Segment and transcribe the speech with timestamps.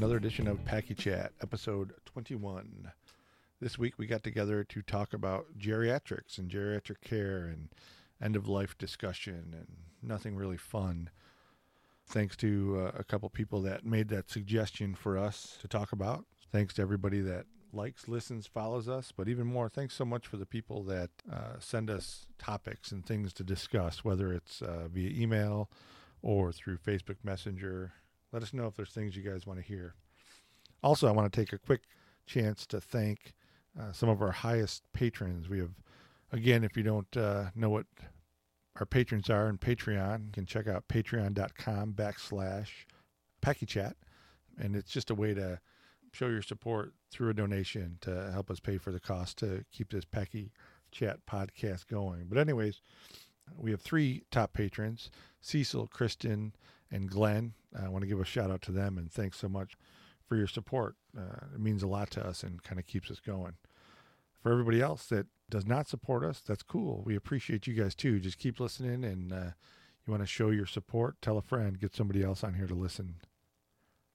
[0.00, 2.90] Another edition of Packy Chat, episode 21.
[3.60, 7.68] This week we got together to talk about geriatrics and geriatric care and
[8.18, 9.66] end of life discussion and
[10.02, 11.10] nothing really fun.
[12.06, 16.24] Thanks to uh, a couple people that made that suggestion for us to talk about.
[16.50, 20.38] Thanks to everybody that likes, listens, follows us, but even more, thanks so much for
[20.38, 25.10] the people that uh, send us topics and things to discuss, whether it's uh, via
[25.10, 25.68] email
[26.22, 27.92] or through Facebook Messenger.
[28.32, 29.94] Let us know if there's things you guys want to hear.
[30.82, 31.82] Also, I want to take a quick
[32.26, 33.34] chance to thank
[33.78, 35.48] uh, some of our highest patrons.
[35.48, 35.74] We have,
[36.32, 37.86] again, if you don't uh, know what
[38.78, 42.68] our patrons are in Patreon, you can check out patreon.com backslash
[43.42, 43.94] PackyChat.
[44.58, 45.60] And it's just a way to
[46.12, 49.90] show your support through a donation to help us pay for the cost to keep
[49.90, 50.52] this Packy
[50.92, 52.26] Chat podcast going.
[52.28, 52.80] But, anyways,
[53.56, 56.52] we have three top patrons Cecil, Kristen,
[56.90, 57.54] and Glenn.
[57.78, 59.76] I want to give a shout out to them and thanks so much
[60.26, 60.96] for your support.
[61.16, 63.54] Uh, it means a lot to us and kind of keeps us going.
[64.42, 67.02] For everybody else that does not support us, that's cool.
[67.04, 68.20] We appreciate you guys too.
[68.20, 69.50] Just keep listening and uh,
[70.06, 72.74] you want to show your support, tell a friend, get somebody else on here to
[72.74, 73.16] listen.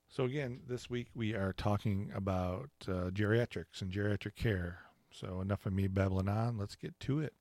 [0.10, 4.80] So, again, this week we are talking about uh, geriatrics and geriatric care.
[5.12, 6.58] So, enough of me babbling on.
[6.58, 7.34] Let's get to it.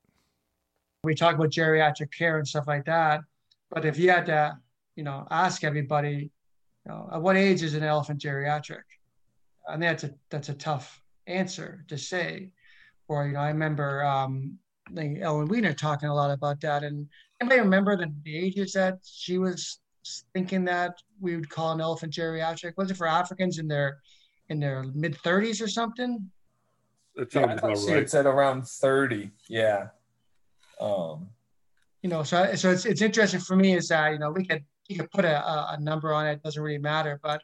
[1.03, 3.21] We talk about geriatric care and stuff like that.
[3.69, 4.57] But if you had to,
[4.95, 6.31] you know, ask everybody,
[6.85, 8.83] you know, at what age is an elephant geriatric?
[9.67, 12.51] I think that's a that's a tough answer to say.
[13.07, 14.57] Or you know, I remember um,
[14.95, 16.83] Ellen Wiedner talking a lot about that.
[16.83, 17.07] And
[17.41, 19.79] anybody remember the ages that she was
[20.33, 22.73] thinking that we would call an elephant geriatric?
[22.77, 23.99] Was it for Africans in their
[24.49, 26.29] in their mid 30s or something?
[27.15, 27.97] That sounds yeah, about right.
[27.97, 29.31] It's at around 30.
[29.47, 29.87] Yeah.
[30.79, 31.29] Um,
[32.01, 34.63] you know, so so it's it's interesting for me is that you know we could
[34.87, 37.41] you could put a, a number on it doesn't really matter, but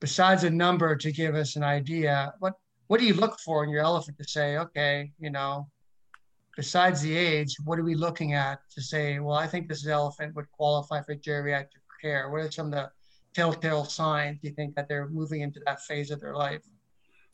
[0.00, 2.54] besides a number to give us an idea, what
[2.88, 5.66] what do you look for in your elephant to say, okay, you know,
[6.54, 10.34] besides the age, what are we looking at to say, well, I think this elephant
[10.36, 11.68] would qualify for geriatric
[12.02, 12.28] care?
[12.30, 12.90] What are some of the
[13.32, 16.62] telltale signs do you think that they're moving into that phase of their life?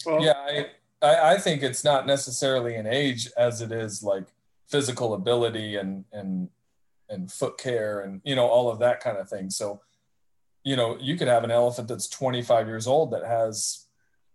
[0.07, 0.67] Well, yeah, I,
[1.03, 4.28] I, I think it's not necessarily an age as it is like
[4.69, 6.49] physical ability and and
[7.10, 9.50] and foot care and you know all of that kind of thing.
[9.50, 9.82] So,
[10.65, 13.87] you know, you could have an elephant that's 25 years old that has,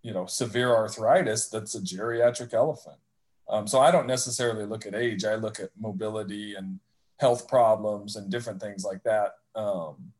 [0.01, 2.97] you know, severe arthritis that's a geriatric elephant.
[3.47, 5.23] Um, so I don't necessarily look at age.
[5.23, 6.79] I look at mobility and
[7.19, 9.35] health problems and different things like that.
[9.55, 10.11] Um,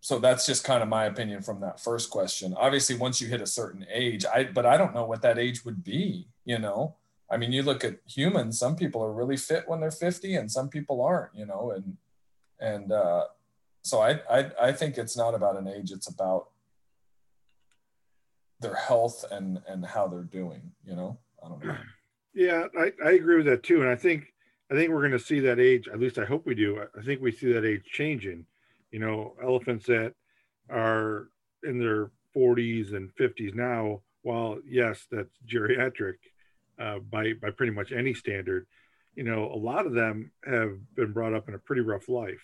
[0.00, 2.54] so that's just kind of my opinion from that first question.
[2.58, 5.64] Obviously, once you hit a certain age, I but I don't know what that age
[5.64, 6.28] would be.
[6.44, 6.96] You know,
[7.30, 8.58] I mean, you look at humans.
[8.58, 11.34] Some people are really fit when they're 50, and some people aren't.
[11.34, 11.96] You know, and
[12.60, 13.24] and uh,
[13.82, 15.90] so I, I I think it's not about an age.
[15.90, 16.48] It's about
[18.60, 20.72] their health and and how they're doing.
[20.84, 21.76] You know, I don't know.
[22.36, 24.34] Yeah, I, I agree with that too, and I think
[24.68, 25.86] I think we're going to see that age.
[25.86, 26.82] At least I hope we do.
[26.98, 28.44] I think we see that age changing.
[28.90, 30.14] You know, elephants that
[30.68, 31.28] are
[31.62, 34.00] in their 40s and 50s now.
[34.22, 36.14] While yes, that's geriatric
[36.78, 38.66] uh, by by pretty much any standard.
[39.14, 42.42] You know, a lot of them have been brought up in a pretty rough life.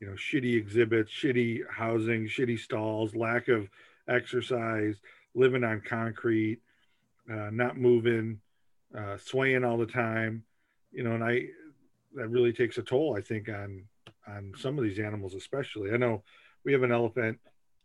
[0.00, 3.68] You know, shitty exhibits, shitty housing, shitty stalls, lack of
[4.08, 4.96] exercise,
[5.34, 6.58] living on concrete,
[7.30, 8.40] uh, not moving,
[8.96, 10.42] uh, swaying all the time.
[10.90, 11.46] You know, and I
[12.14, 13.84] that really takes a toll, I think, on
[14.26, 15.92] on some of these animals, especially.
[15.92, 16.22] I know
[16.64, 17.38] we have an elephant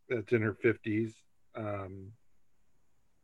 [0.09, 1.13] that's in her 50s
[1.55, 2.11] um,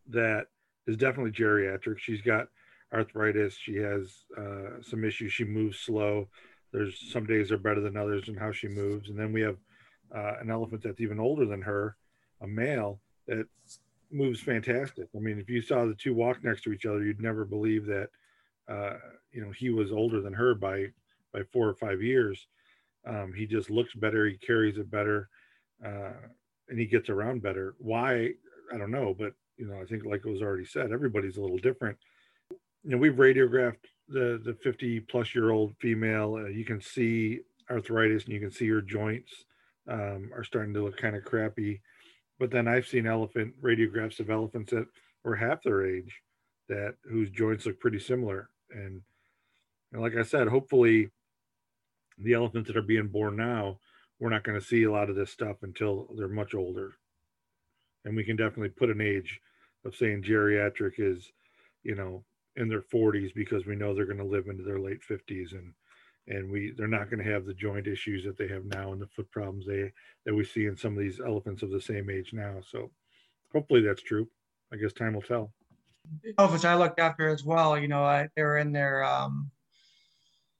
[0.10, 0.48] that
[0.88, 1.98] is definitely geriatric.
[2.00, 2.48] She's got
[2.94, 3.56] arthritis.
[3.56, 5.34] She has uh, some issues.
[5.34, 6.30] She moves slow.
[6.72, 9.10] There's some days are better than others in how she moves.
[9.10, 9.58] And then we have
[10.14, 11.96] uh, an elephant that's even older than her,
[12.42, 13.46] a male that
[14.12, 15.08] moves fantastic.
[15.16, 17.86] I mean, if you saw the two walk next to each other, you'd never believe
[17.88, 18.10] that.
[18.68, 18.94] Uh,
[19.32, 20.88] you know, he was older than her by
[21.34, 22.48] by four or five years.
[23.06, 24.26] Um, he just looks better.
[24.26, 25.28] He carries it better,
[25.86, 26.14] uh,
[26.70, 27.76] and he gets around better.
[27.80, 28.30] Why?
[28.74, 31.42] I don't know, but you know, I think like it was already said, everybody's a
[31.42, 31.98] little different.
[32.84, 36.36] You know, we've radiographed the the 50 plus year old female.
[36.36, 39.32] Uh, you can see arthritis, and you can see her joints
[39.90, 41.82] um, are starting to look kind of crappy.
[42.40, 44.88] But then I've seen elephant radiographs of elephants that
[45.24, 46.22] were half their age,
[46.70, 48.50] that whose joints look pretty similar.
[48.72, 49.02] And,
[49.92, 51.10] and like I said, hopefully
[52.18, 53.80] the elephants that are being born now,
[54.20, 56.94] we're not going to see a lot of this stuff until they're much older.
[58.06, 59.40] And we can definitely put an age
[59.86, 61.32] of saying geriatric is,
[61.84, 62.24] you know,
[62.56, 65.74] in their 40s because we know they're going to live into their late 50s and
[66.28, 69.02] and we they're not going to have the joint issues that they have now and
[69.02, 69.92] the foot problems they
[70.26, 72.62] that we see in some of these elephants of the same age now.
[72.66, 72.92] So
[73.52, 74.28] hopefully that's true.
[74.72, 75.52] I guess time will tell.
[76.38, 77.78] Elephants I looked after as well.
[77.78, 79.52] You know, I, they were in their um,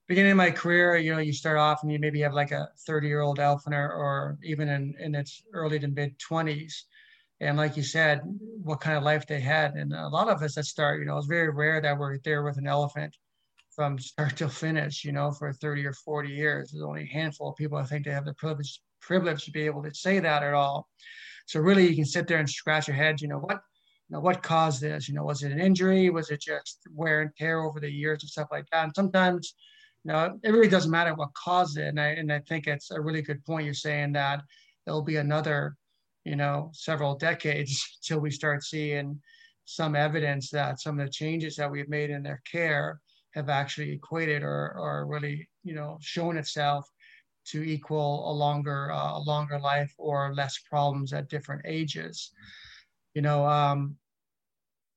[0.06, 0.96] beginning of my career.
[0.96, 3.74] You know, you start off and you maybe have like a 30 year old elephant
[3.74, 6.82] or, or even in, in its early to mid 20s.
[7.44, 8.22] And like you said,
[8.62, 9.74] what kind of life they had.
[9.74, 12.42] And a lot of us that start, you know, it's very rare that we're there
[12.42, 13.14] with an elephant
[13.74, 16.70] from start to finish, you know, for 30 or 40 years.
[16.70, 19.66] There's only a handful of people I think they have the privilege privilege to be
[19.66, 20.88] able to say that at all.
[21.46, 23.60] So really you can sit there and scratch your head, you know, what
[24.08, 25.08] you know, what caused this?
[25.08, 26.10] You know, was it an injury?
[26.10, 28.84] Was it just wear and tear over the years and stuff like that?
[28.84, 29.54] And sometimes,
[30.04, 31.88] you know, it really doesn't matter what caused it.
[31.88, 34.42] And I and I think it's a really good point you're saying that
[34.84, 35.76] there'll be another,
[36.24, 39.20] you know, several decades till we start seeing
[39.66, 43.00] some evidence that some of the changes that we've made in their care
[43.34, 46.88] have actually equated or, or really, you know, shown itself
[47.46, 52.30] to equal a longer, uh, a longer life or less problems at different ages.
[53.14, 53.96] You know, um,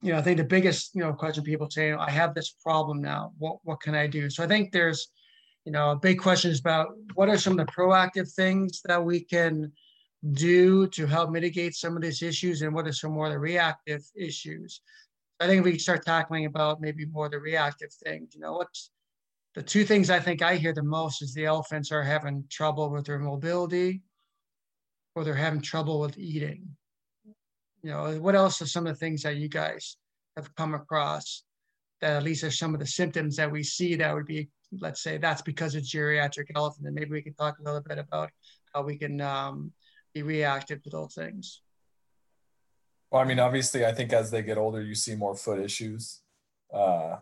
[0.01, 3.01] you know, I think the biggest, you know, question people say, I have this problem
[3.01, 3.33] now.
[3.38, 4.30] What what can I do?
[4.30, 5.09] So I think there's,
[5.65, 9.03] you know, a big question is about what are some of the proactive things that
[9.03, 9.71] we can
[10.33, 13.39] do to help mitigate some of these issues, and what are some more of the
[13.39, 14.81] reactive issues.
[15.39, 18.89] I think we start tackling about maybe more the reactive things, you know, what's
[19.57, 22.91] the two things I think I hear the most is the elephants are having trouble
[22.91, 24.03] with their mobility
[25.15, 26.67] or they're having trouble with eating.
[27.81, 29.97] You know, what else are some of the things that you guys
[30.35, 31.43] have come across
[32.01, 34.47] that at least are some of the symptoms that we see that would be,
[34.79, 36.85] let's say that's because it's geriatric elephant.
[36.85, 38.29] And maybe we can talk a little bit about
[38.75, 39.71] how we can um,
[40.17, 41.61] be reactive to those things.
[43.11, 46.21] Well, I mean, obviously, I think as they get older, you see more foot issues,
[46.73, 47.17] uh,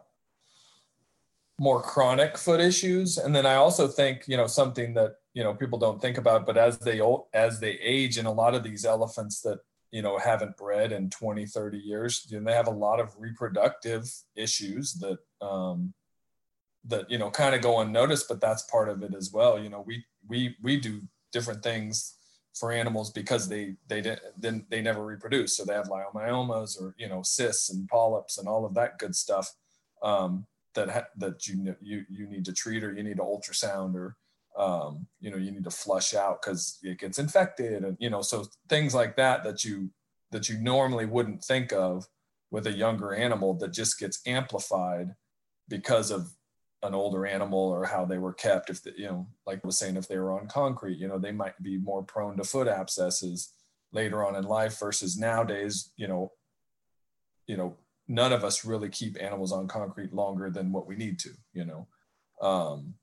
[1.60, 5.54] more chronic foot issues, and then I also think you know something that you know
[5.54, 7.02] people don't think about, but as they
[7.34, 9.60] as they age, and a lot of these elephants that
[9.92, 14.12] you know haven't bred in 20, 30 years, and they have a lot of reproductive
[14.36, 15.94] issues that um,
[16.86, 19.60] that you know kind of go unnoticed, but that's part of it as well.
[19.60, 21.02] You know, we we we do
[21.32, 22.15] different things
[22.56, 25.58] for animals because they they didn't they never reproduce.
[25.58, 29.16] So they have leiomyomas or you know cysts and polyps and all of that good
[29.16, 29.52] stuff
[30.02, 33.96] um, that ha- that you you you need to treat or you need to ultrasound
[33.96, 34.16] or
[34.58, 38.22] um, you know you need to flush out because it gets infected and you know
[38.22, 39.90] so things like that that you
[40.32, 42.08] that you normally wouldn't think of
[42.52, 45.14] with a younger animal that just gets amplified
[45.68, 46.35] because of
[46.86, 49.78] an older animal or how they were kept if the, you know like I was
[49.78, 52.68] saying if they were on concrete you know they might be more prone to foot
[52.68, 53.54] abscesses
[53.92, 56.32] later on in life versus nowadays you know
[57.48, 57.76] you know
[58.08, 61.66] none of us really keep animals on concrete longer than what we need to you
[61.66, 61.88] know?
[62.42, 62.96] Um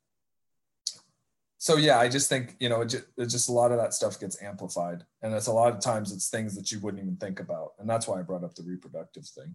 [1.58, 4.18] so yeah i just think you know it just, just a lot of that stuff
[4.18, 5.04] gets amplified.
[5.22, 7.72] And it's a lot of times it's things that you wouldn't even think about.
[7.78, 9.54] And that's why i brought up the reproductive thing.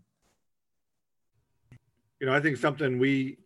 [2.20, 3.38] You know i think something we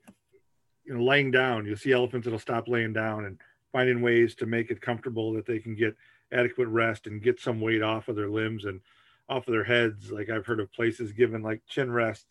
[0.85, 1.65] you know laying down.
[1.65, 3.39] You'll see elephants that'll stop laying down and
[3.71, 5.95] finding ways to make it comfortable that they can get
[6.31, 8.81] adequate rest and get some weight off of their limbs and
[9.29, 10.11] off of their heads.
[10.11, 12.25] Like i've heard of places given like chin rests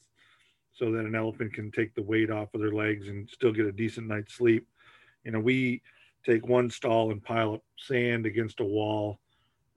[0.73, 3.67] so that an elephant can take the weight off of their legs and still get
[3.67, 4.67] a decent night's sleep.
[5.25, 5.83] You know we
[6.25, 9.19] take one stall and pile up sand against a wall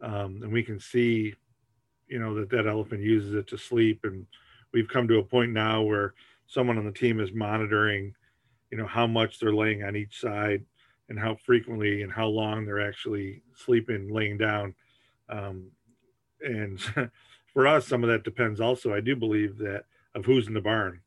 [0.02, 1.34] um, and we can see
[2.08, 4.02] you know that that elephant uses it to sleep.
[4.04, 4.26] And
[4.72, 6.14] we've come to a point now where
[6.48, 8.14] someone on the team is monitoring
[8.74, 10.66] you know how much they're laying on each side
[11.08, 14.74] and how frequently and how long they're actually sleeping laying down.
[15.30, 15.70] Um,
[16.42, 16.82] and
[17.54, 19.84] for us some of that depends also i do believe that
[20.16, 21.00] of who's in the barn.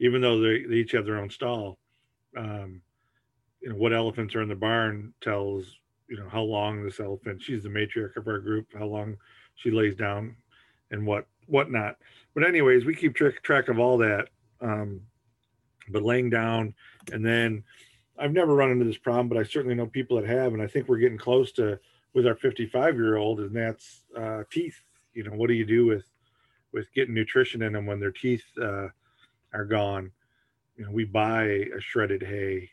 [0.00, 1.78] Even though they, they each have their own stall
[2.36, 2.82] um,
[3.60, 5.66] you know what elephants are in the barn tells
[6.08, 9.16] you know how long this elephant she's the matriarch of our group how long
[9.54, 10.34] she lays down
[10.90, 11.96] and what whatnot.
[12.34, 14.30] But anyways we keep track, track of all that
[14.60, 15.00] um,
[15.88, 16.74] but laying down
[17.12, 17.62] and then
[18.18, 20.66] I've never run into this problem, but I certainly know people that have, and I
[20.66, 21.78] think we're getting close to
[22.14, 24.80] with our 55 year old, and that's uh, teeth.
[25.14, 26.04] You know, what do you do with
[26.72, 28.88] with getting nutrition in them when their teeth uh,
[29.52, 30.12] are gone?
[30.76, 32.70] You know, we buy a shredded hay,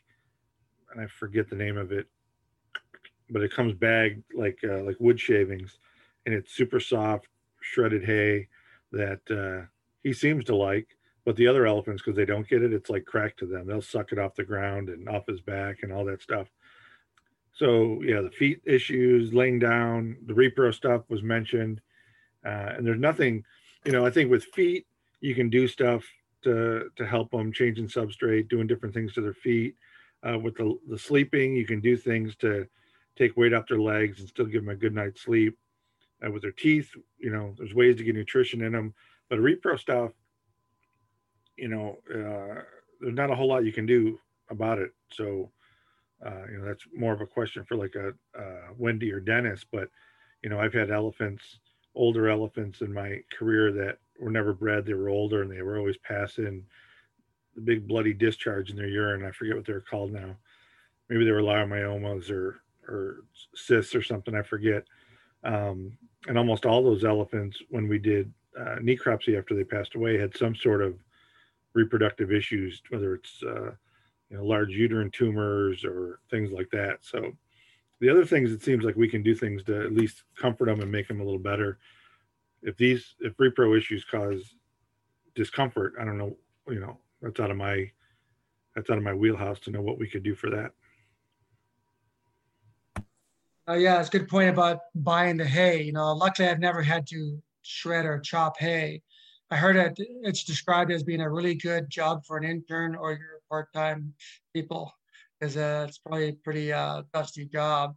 [0.92, 2.06] and I forget the name of it,
[3.30, 5.78] but it comes bagged like uh, like wood shavings,
[6.24, 7.26] and it's super soft
[7.60, 8.48] shredded hay
[8.92, 9.66] that uh,
[10.04, 13.04] he seems to like but the other elephants, because they don't get it, it's like
[13.04, 13.66] crack to them.
[13.66, 16.48] They'll suck it off the ground and off his back and all that stuff.
[17.54, 21.80] So yeah, the feet issues, laying down, the repro stuff was mentioned,
[22.44, 23.44] uh, and there's nothing,
[23.84, 24.06] you know.
[24.06, 24.86] I think with feet,
[25.20, 26.02] you can do stuff
[26.42, 29.76] to to help them, changing substrate, doing different things to their feet.
[30.22, 31.54] uh, with the, the sleeping.
[31.56, 32.66] You can do things to
[33.16, 35.58] take weight off their legs and still give them a good night's sleep.
[36.24, 36.88] Uh, with their teeth,
[37.18, 38.94] you know, there's ways to get nutrition in them.
[39.28, 40.12] But repro stuff,
[41.56, 42.62] you know, uh,
[43.00, 44.18] there's not a whole lot you can do
[44.50, 44.92] about it.
[45.10, 45.50] So,
[46.24, 49.64] uh, you know, that's more of a question for like a uh, Wendy or Dennis.
[49.70, 49.88] But,
[50.42, 51.58] you know, I've had elephants,
[51.94, 54.86] older elephants in my career that were never bred.
[54.86, 56.64] They were older and they were always passing
[57.54, 59.24] the big bloody discharge in their urine.
[59.24, 60.36] I forget what they're called now.
[61.08, 64.34] Maybe they were leiomyomas or or cysts or something.
[64.34, 64.84] I forget.
[65.44, 65.96] Um,
[66.28, 70.36] and almost all those elephants, when we did uh, necropsy after they passed away, had
[70.36, 70.94] some sort of
[71.74, 73.72] reproductive issues, whether it's uh,
[74.30, 76.98] you know large uterine tumors or things like that.
[77.00, 77.32] So
[78.00, 80.80] the other things it seems like we can do things to at least comfort them
[80.80, 81.78] and make them a little better.
[82.62, 84.54] If these if repro issues cause
[85.34, 86.36] discomfort, I don't know,
[86.68, 87.90] you know, that's out of my
[88.74, 90.72] that's out of my wheelhouse to know what we could do for that.
[93.68, 95.82] Uh, yeah, it's a good point about buying the hay.
[95.82, 99.02] You know, luckily I've never had to shred or chop hay.
[99.52, 103.10] I heard it, it's described as being a really good job for an intern or
[103.10, 104.14] your part-time
[104.54, 104.90] people
[105.38, 107.94] because uh, it's probably a pretty uh, dusty job.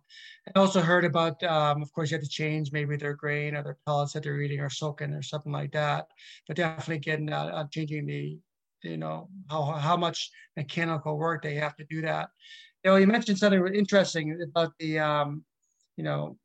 [0.54, 3.64] I also heard about, um, of course, you have to change maybe their grain or
[3.64, 6.08] their pellets that they're eating or soaking or something like that.
[6.46, 8.38] But definitely getting uh, uh changing the,
[8.84, 12.32] you know, how how much mechanical work they have to do that.
[12.84, 15.46] You know, you mentioned something interesting about the, um,
[15.96, 16.38] you know,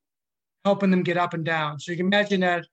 [0.64, 1.80] helping them get up and down.
[1.80, 2.64] So you can imagine that,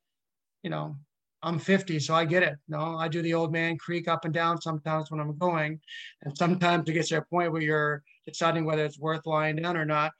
[0.61, 0.97] you know,
[1.43, 2.55] I'm 50, so I get it.
[2.67, 5.79] No, I do the old man creak up and down sometimes when I'm going,
[6.23, 9.77] and sometimes it gets to a point where you're deciding whether it's worth lying down
[9.77, 10.11] or not.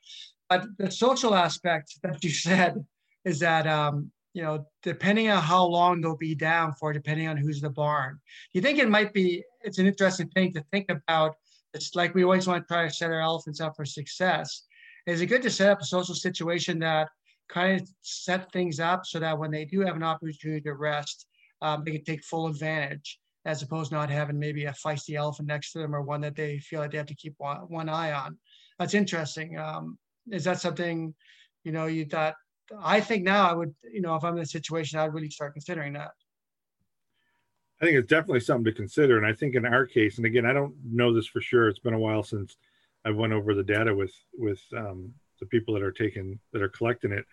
[0.50, 2.86] But the social aspect that you said
[3.26, 7.38] is that um, you know, depending on how long they'll be down for, depending on
[7.38, 8.20] who's the barn.
[8.54, 9.44] You think it might be?
[9.62, 11.34] It's an interesting thing to think about.
[11.74, 14.68] It's like we always want to try to set our elephants up for success.
[15.08, 17.10] Is it good to set up a social situation that
[17.50, 21.28] kind of set things up so that when they do have an opportunity to rest,
[21.62, 25.48] um, they can take full advantage as opposed to not having maybe a feisty elephant
[25.48, 27.90] next to them or one that they feel like they have to keep one, one
[27.90, 28.38] eye on.
[28.78, 29.58] That's interesting.
[29.58, 29.98] Um,
[30.30, 31.16] is that something,
[31.64, 32.36] you know, you thought,
[32.84, 35.54] I think now I would, you know, if I'm in a situation, I'd really start
[35.54, 36.12] considering that.
[37.82, 39.18] I think it's definitely something to consider.
[39.18, 41.70] And I think in our case, and again, I don't know this for sure.
[41.70, 42.58] It's been a while since
[43.06, 46.70] I went over the data with, with um, the people that are taking that are
[46.70, 47.26] collecting it.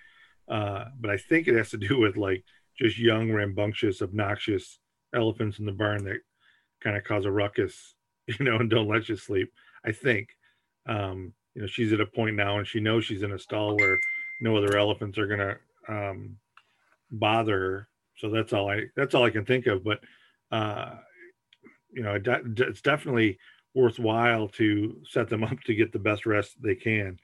[0.48, 2.44] Uh, but I think it has to do with like
[2.78, 4.78] just young, rambunctious, obnoxious
[5.14, 6.18] elephants in the barn that
[6.82, 7.94] kind of cause a ruckus,
[8.26, 9.52] you know, and don't let you sleep.
[9.84, 10.28] I think,
[10.86, 13.76] um, you know, she's at a point now and she knows she's in a stall
[13.76, 13.98] where
[14.40, 15.56] no other elephants are gonna
[15.88, 16.36] um,
[17.10, 17.88] bother her.
[18.16, 19.84] So that's all I that's all I can think of.
[19.84, 20.00] But
[20.50, 20.96] uh,
[21.92, 23.38] you know, it's definitely
[23.74, 27.18] worthwhile to set them up to get the best rest they can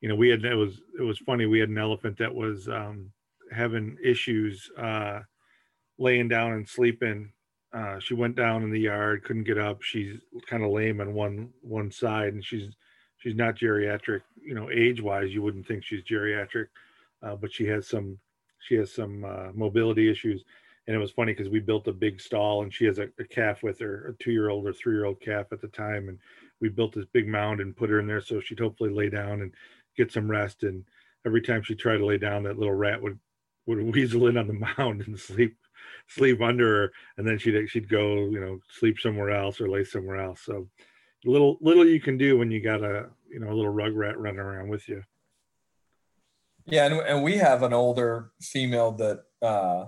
[0.00, 1.46] you know, we had it was it was funny.
[1.46, 3.10] We had an elephant that was um,
[3.50, 5.20] having issues uh,
[5.98, 7.32] laying down and sleeping.
[7.72, 9.82] Uh, she went down in the yard, couldn't get up.
[9.82, 12.74] She's kind of lame on one one side, and she's
[13.18, 14.22] she's not geriatric.
[14.40, 16.66] You know, age wise, you wouldn't think she's geriatric,
[17.22, 18.18] uh, but she has some
[18.60, 20.44] she has some uh, mobility issues.
[20.88, 23.24] And it was funny because we built a big stall, and she has a, a
[23.24, 26.08] calf with her, a two year old or three year old calf at the time,
[26.08, 26.18] and
[26.60, 29.42] we built this big mound and put her in there so she'd hopefully lay down
[29.42, 29.52] and
[29.96, 30.62] get some rest.
[30.62, 30.84] And
[31.24, 33.18] every time she tried to lay down, that little rat would
[33.66, 35.56] would weasel in on the mound and sleep
[36.08, 39.84] sleep under her, and then she'd she'd go, you know, sleep somewhere else or lay
[39.84, 40.40] somewhere else.
[40.42, 40.68] So
[41.24, 44.18] little little you can do when you got a you know a little rug rat
[44.18, 45.02] running around with you.
[46.66, 49.86] Yeah, and, and we have an older female that uh,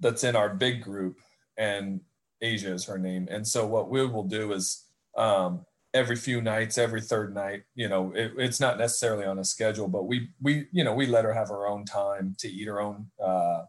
[0.00, 1.18] that's in our big group,
[1.56, 2.00] and
[2.40, 3.28] Asia is her name.
[3.30, 7.64] And so what we will do is um, every few nights, every third night.
[7.74, 11.06] You know, it, it's not necessarily on a schedule, but we we you know we
[11.06, 13.62] let her have her own time to eat her own uh,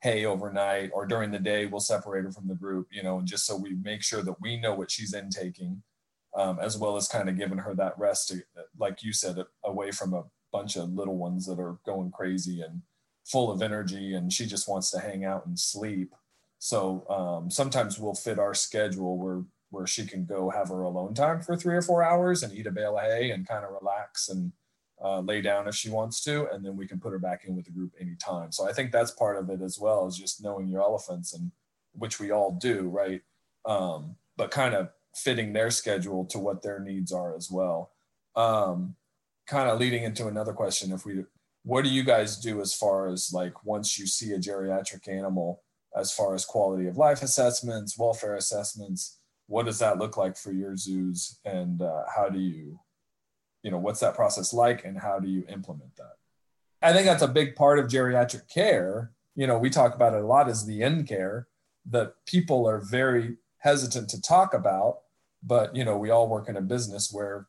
[0.00, 2.88] hay overnight, or during the day we'll separate her from the group.
[2.90, 5.82] You know, and just so we make sure that we know what she's intaking,
[6.36, 8.42] um, as well as kind of giving her that rest, to,
[8.78, 12.82] like you said, away from a bunch of little ones that are going crazy and
[13.24, 16.14] full of energy, and she just wants to hang out and sleep.
[16.58, 19.42] So um, sometimes we'll fit our schedule where
[19.76, 22.66] where she can go have her alone time for three or four hours and eat
[22.66, 24.52] a bale of hay and kind of relax and
[25.04, 27.54] uh, lay down if she wants to, and then we can put her back in
[27.54, 28.50] with the group anytime.
[28.50, 31.52] So I think that's part of it as well is just knowing your elephants and
[31.92, 33.20] which we all do, right?
[33.66, 37.92] Um, but kind of fitting their schedule to what their needs are as well.
[38.34, 38.96] Um,
[39.46, 41.24] kind of leading into another question, if we,
[41.62, 45.62] what do you guys do as far as like once you see a geriatric animal,
[45.94, 49.18] as far as quality of life assessments, welfare assessments?
[49.46, 51.38] What does that look like for your zoos?
[51.44, 52.78] And uh, how do you
[53.62, 56.16] you know what's that process like and how do you implement that?
[56.82, 59.12] I think that's a big part of geriatric care.
[59.34, 61.48] You know we talk about it a lot as the end care
[61.90, 64.98] that people are very hesitant to talk about
[65.42, 67.46] but you know we all work in a business where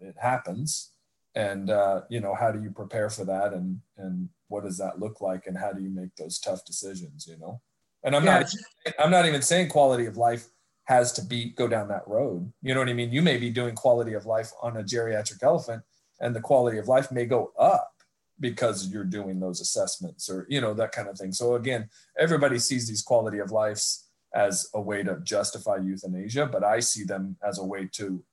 [0.00, 0.90] it happens.
[1.34, 3.52] And uh, you know how do you prepare for that?
[3.52, 5.46] And and what does that look like?
[5.46, 7.60] And how do you make those tough decisions you know?
[8.04, 8.40] And i'm yeah.
[8.40, 10.46] not i'm not even saying quality of life
[10.92, 12.52] has to be go down that road.
[12.62, 13.12] You know what i mean?
[13.12, 15.82] You may be doing quality of life on a geriatric elephant
[16.20, 17.94] and the quality of life may go up
[18.40, 21.32] because you're doing those assessments or you know that kind of thing.
[21.32, 26.64] So again everybody sees these quality of lives as a way to justify euthanasia but
[26.64, 28.24] i see them as a way to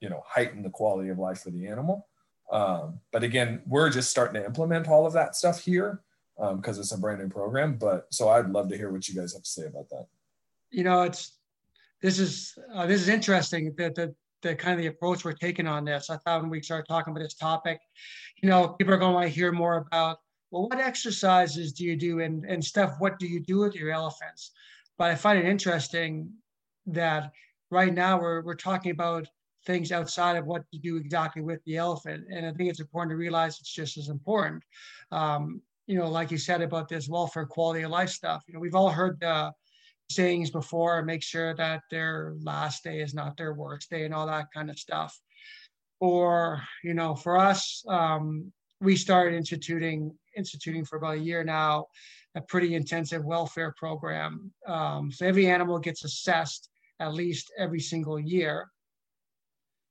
[0.00, 2.06] you know heighten the quality of life for the animal.
[2.50, 6.02] Um, but again we're just starting to implement all of that stuff here
[6.36, 9.14] because um, it's a brand new program but so i'd love to hear what you
[9.14, 10.06] guys have to say about that.
[10.70, 11.22] You know it's
[12.04, 15.66] this is uh, this is interesting that the, the kind of the approach we're taking
[15.66, 17.80] on this i thought when we started talking about this topic
[18.42, 20.18] you know people are going to want to hear more about
[20.50, 23.90] well what exercises do you do and and stuff what do you do with your
[23.90, 24.52] elephants
[24.98, 26.30] but i find it interesting
[26.86, 27.32] that
[27.70, 29.26] right now we're, we're talking about
[29.64, 32.26] things outside of what to do exactly with the elephant.
[32.30, 34.62] And I think it's important to realize it's just as important.
[35.10, 38.60] Um, you know, like you said about this welfare quality of life stuff, you know,
[38.60, 39.54] we've all heard the
[40.10, 44.26] sayings before, make sure that their last day is not their worst day and all
[44.26, 45.18] that kind of stuff.
[46.00, 51.86] Or, you know, for us, um, we started instituting instituting for about a year now
[52.34, 54.52] a pretty intensive welfare program.
[54.66, 56.68] Um, so every animal gets assessed
[56.98, 58.68] at least every single year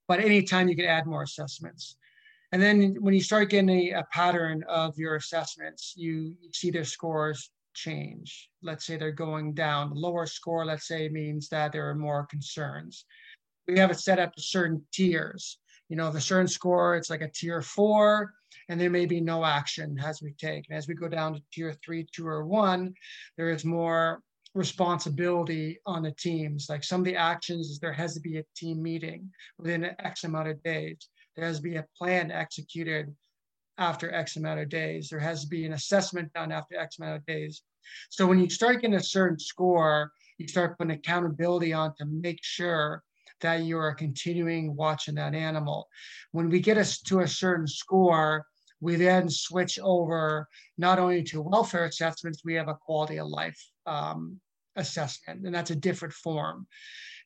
[0.08, 1.96] but anytime you can add more assessments.
[2.52, 6.70] And then when you start getting a, a pattern of your assessments, you, you see
[6.70, 8.50] their scores change.
[8.62, 9.92] Let's say they're going down.
[9.94, 13.06] Lower score, let's say, means that there are more concerns.
[13.68, 15.60] We have it set up to certain tiers.
[15.90, 18.34] You know, the certain score, it's like a tier four,
[18.70, 20.66] and there may be no action as we take.
[20.70, 22.94] And as we go down to tier three, two, or one,
[23.38, 24.22] there is more
[24.56, 26.68] responsibility on the teams.
[26.70, 30.24] Like some of the actions is there has to be a team meeting within X
[30.24, 31.10] amount of days.
[31.36, 33.14] There has to be a plan executed
[33.78, 35.10] after X amount of days.
[35.10, 37.64] There has to be an assessment done after X amount of days.
[38.10, 42.40] So when you start getting a certain score, you start putting accountability on to make
[42.42, 43.04] sure
[43.42, 45.88] that you are continuing watching that animal.
[46.32, 48.46] When we get us to a certain score,
[48.80, 53.60] we then switch over not only to welfare assessments, we have a quality of life
[53.86, 54.40] um,
[54.76, 56.68] assessment, and that's a different form.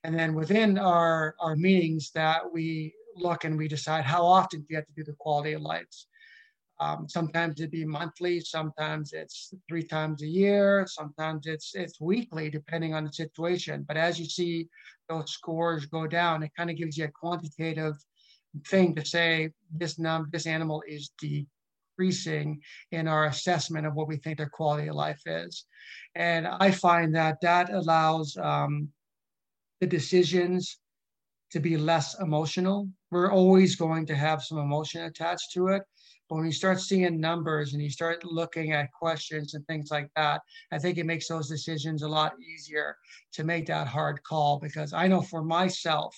[0.03, 4.67] And then within our, our meetings that we look and we decide how often do
[4.69, 6.07] you have to do the quality of lives.
[6.79, 12.49] Um, sometimes it'd be monthly, sometimes it's three times a year, sometimes it's it's weekly,
[12.49, 13.83] depending on the situation.
[13.87, 14.67] But as you see
[15.09, 17.95] those scores go down, it kind of gives you a quantitative
[18.67, 22.61] thing to say this num this animal is decreasing
[22.91, 25.65] in our assessment of what we think their quality of life is.
[26.13, 28.89] And I find that that allows um,
[29.81, 30.77] the decisions
[31.51, 32.89] to be less emotional.
[33.09, 35.83] We're always going to have some emotion attached to it.
[36.29, 40.09] But when you start seeing numbers and you start looking at questions and things like
[40.15, 42.97] that, I think it makes those decisions a lot easier
[43.33, 44.59] to make that hard call.
[44.59, 46.15] Because I know for myself,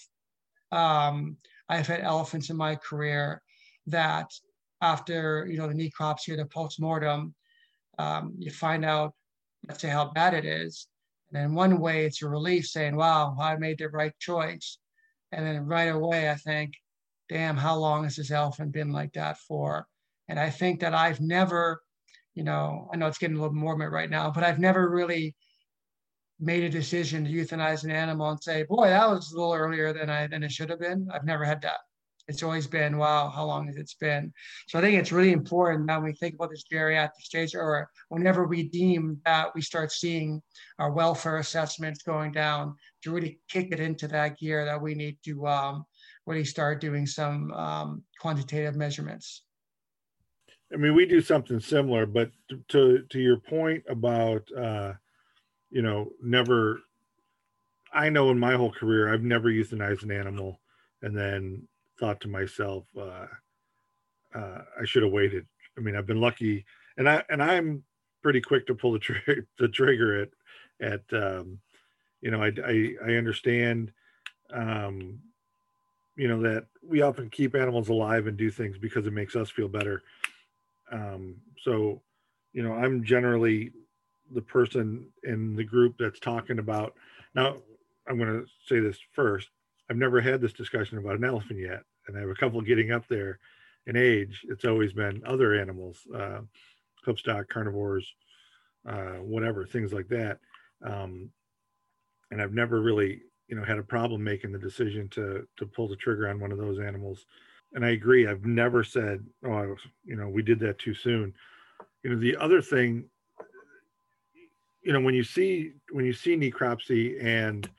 [0.71, 1.37] um,
[1.69, 3.41] I've had elephants in my career
[3.87, 4.31] that
[4.81, 7.35] after you know the necropsy or the postmortem,
[7.99, 9.13] um, you find out
[9.67, 10.87] let's say how bad it is.
[11.31, 14.79] And in one way, it's a relief saying, wow, I made the right choice.
[15.31, 16.73] And then right away, I think,
[17.29, 19.87] damn, how long has this elephant been like that for?
[20.29, 21.81] And I think that I've never,
[22.35, 25.35] you know, I know it's getting a little morbid right now, but I've never really
[26.39, 29.91] made a decision to euthanize an animal and say, boy, that was a little earlier
[29.91, 31.09] than I than it should have been.
[31.13, 31.79] I've never had that
[32.29, 34.31] it's always been, wow, how long has it been?
[34.67, 38.45] So I think it's really important that we think about this geriatric stage or whenever
[38.45, 40.39] we deem that we start seeing
[40.77, 45.17] our welfare assessments going down to really kick it into that gear that we need
[45.25, 45.85] to um,
[46.27, 49.41] really start doing some um, quantitative measurements.
[50.71, 54.93] I mean, we do something similar, but to, to, to your point about, uh,
[55.71, 56.81] you know, never,
[57.91, 60.59] I know in my whole career, I've never euthanized an animal
[61.01, 61.67] and then
[61.99, 63.25] thought to myself, uh,
[64.33, 65.45] uh, I should have waited.
[65.77, 66.65] I mean, I've been lucky,
[66.97, 67.83] and I and I'm
[68.21, 70.29] pretty quick to pull the, tr- the trigger at
[70.81, 71.59] at um,
[72.21, 73.91] you know I, I, I understand
[74.51, 75.19] um,
[76.15, 79.49] you know that we often keep animals alive and do things because it makes us
[79.49, 80.03] feel better.
[80.91, 82.01] Um, so
[82.53, 83.71] you know I'm generally
[84.31, 86.93] the person in the group that's talking about
[87.35, 87.57] now.
[88.07, 89.49] I'm going to say this first.
[89.87, 92.91] I've never had this discussion about an elephant yet and I have a couple getting
[92.91, 93.39] up there
[93.87, 96.41] in age, it's always been other animals, uh,
[97.05, 98.05] hoofstock, carnivores,
[98.87, 100.39] uh, whatever, things like that.
[100.83, 101.29] Um,
[102.31, 105.87] and I've never really, you know, had a problem making the decision to to pull
[105.87, 107.25] the trigger on one of those animals.
[107.73, 108.27] And I agree.
[108.27, 111.33] I've never said, "Oh, I was," you know, we did that too soon."
[112.03, 113.09] You know, the other thing,
[114.81, 117.69] you know, when you see when you see necropsy and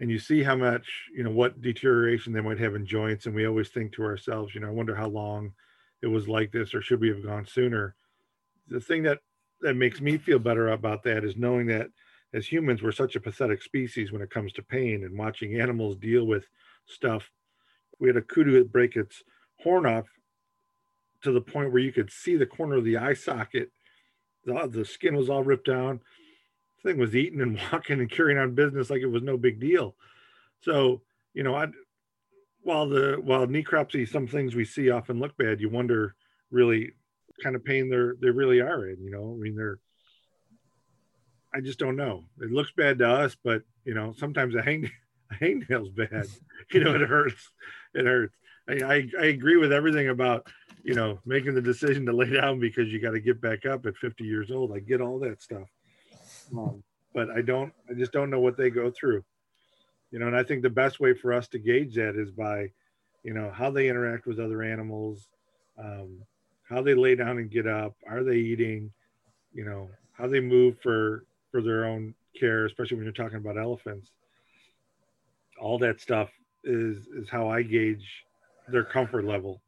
[0.00, 3.34] and you see how much, you know, what deterioration they might have in joints, and
[3.34, 5.52] we always think to ourselves, you know, I wonder how long
[6.02, 7.94] it was like this, or should we have gone sooner?
[8.68, 9.20] The thing that
[9.60, 11.90] that makes me feel better about that is knowing that
[12.32, 15.96] as humans we're such a pathetic species when it comes to pain and watching animals
[15.96, 16.46] deal with
[16.86, 17.30] stuff
[18.00, 19.22] we had a kudu that break its
[19.62, 20.06] horn off
[21.22, 23.70] to the point where you could see the corner of the eye socket
[24.44, 26.00] the, the skin was all ripped down
[26.82, 29.60] the thing was eating and walking and carrying on business like it was no big
[29.60, 29.94] deal
[30.62, 31.02] so
[31.34, 31.66] you know i
[32.62, 36.14] while the while necropsy some things we see often look bad you wonder
[36.50, 36.92] really
[37.42, 39.78] kind of pain they're they really are in you know i mean they're
[41.52, 42.24] I just don't know.
[42.40, 44.90] It looks bad to us, but you know, sometimes a hang
[45.30, 46.26] a hangnail's bad.
[46.72, 47.50] You know, it hurts.
[47.94, 48.36] It hurts.
[48.68, 50.46] I, I, I agree with everything about
[50.82, 53.86] you know making the decision to lay down because you got to get back up
[53.86, 54.72] at 50 years old.
[54.72, 55.68] I get all that stuff,
[56.56, 56.82] um,
[57.14, 57.72] but I don't.
[57.88, 59.24] I just don't know what they go through.
[60.10, 62.72] You know, and I think the best way for us to gauge that is by,
[63.22, 65.28] you know, how they interact with other animals,
[65.78, 66.18] um,
[66.68, 68.90] how they lay down and get up, are they eating,
[69.54, 73.58] you know, how they move for for their own care, especially when you're talking about
[73.58, 74.10] elephants.
[75.60, 76.30] All that stuff
[76.64, 78.24] is is how I gauge
[78.68, 79.62] their comfort level.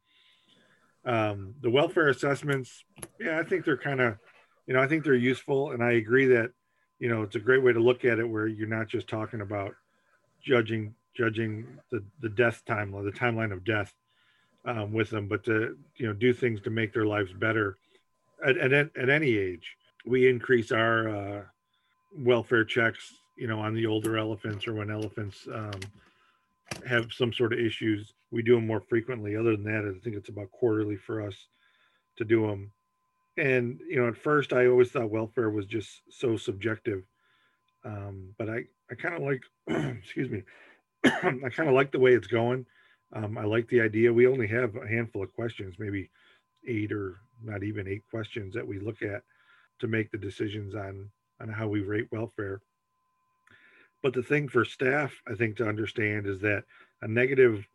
[1.04, 2.84] Um, the welfare assessments,
[3.18, 4.18] yeah, I think they're kind of,
[4.66, 6.52] you know, I think they're useful, and I agree that,
[7.00, 9.40] you know, it's a great way to look at it where you're not just talking
[9.40, 9.74] about
[10.44, 13.92] judging judging the the death timeline, the timeline of death
[14.64, 17.78] um, with them, but to you know do things to make their lives better
[18.44, 19.76] at at, at any age.
[20.06, 21.42] We increase our uh,
[22.16, 25.80] welfare checks, you know, on the older elephants or when elephants um,
[26.86, 28.14] have some sort of issues.
[28.30, 29.36] We do them more frequently.
[29.36, 31.34] Other than that, I think it's about quarterly for us
[32.16, 32.72] to do them.
[33.36, 37.02] And you know, at first, I always thought welfare was just so subjective.
[37.84, 39.42] Um, but I, I kind of like,
[39.98, 40.42] excuse me,
[41.04, 42.66] I kind of like the way it's going.
[43.14, 44.12] Um, I like the idea.
[44.12, 46.10] We only have a handful of questions, maybe
[46.66, 49.22] eight or not even eight questions that we look at
[49.80, 52.60] to make the decisions on on how we rate welfare.
[54.02, 56.64] But the thing for staff, I think, to understand is that
[57.02, 57.66] a negative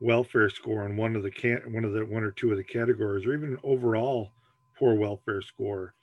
[0.00, 2.64] welfare score on one of the can one of the one or two of the
[2.64, 4.32] categories, or even an overall
[4.76, 5.94] poor welfare score,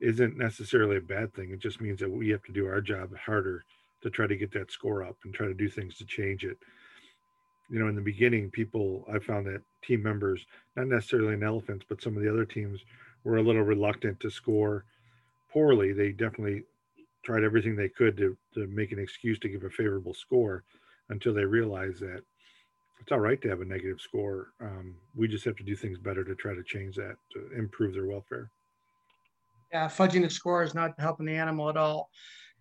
[0.00, 1.50] isn't necessarily a bad thing.
[1.50, 3.64] It just means that we have to do our job harder
[4.02, 6.58] to try to get that score up and try to do things to change it.
[7.70, 11.84] You know, in the beginning, people I found that team members, not necessarily in elephants,
[11.88, 12.80] but some of the other teams
[13.24, 14.84] were a little reluctant to score
[15.52, 16.62] poorly, they definitely
[17.28, 20.64] tried everything they could to, to make an excuse to give a favorable score
[21.10, 22.22] until they realized that
[23.02, 24.48] it's all right to have a negative score.
[24.62, 27.92] Um, we just have to do things better to try to change that to improve
[27.92, 28.50] their welfare.
[29.70, 32.08] Yeah, fudging the score is not helping the animal at all.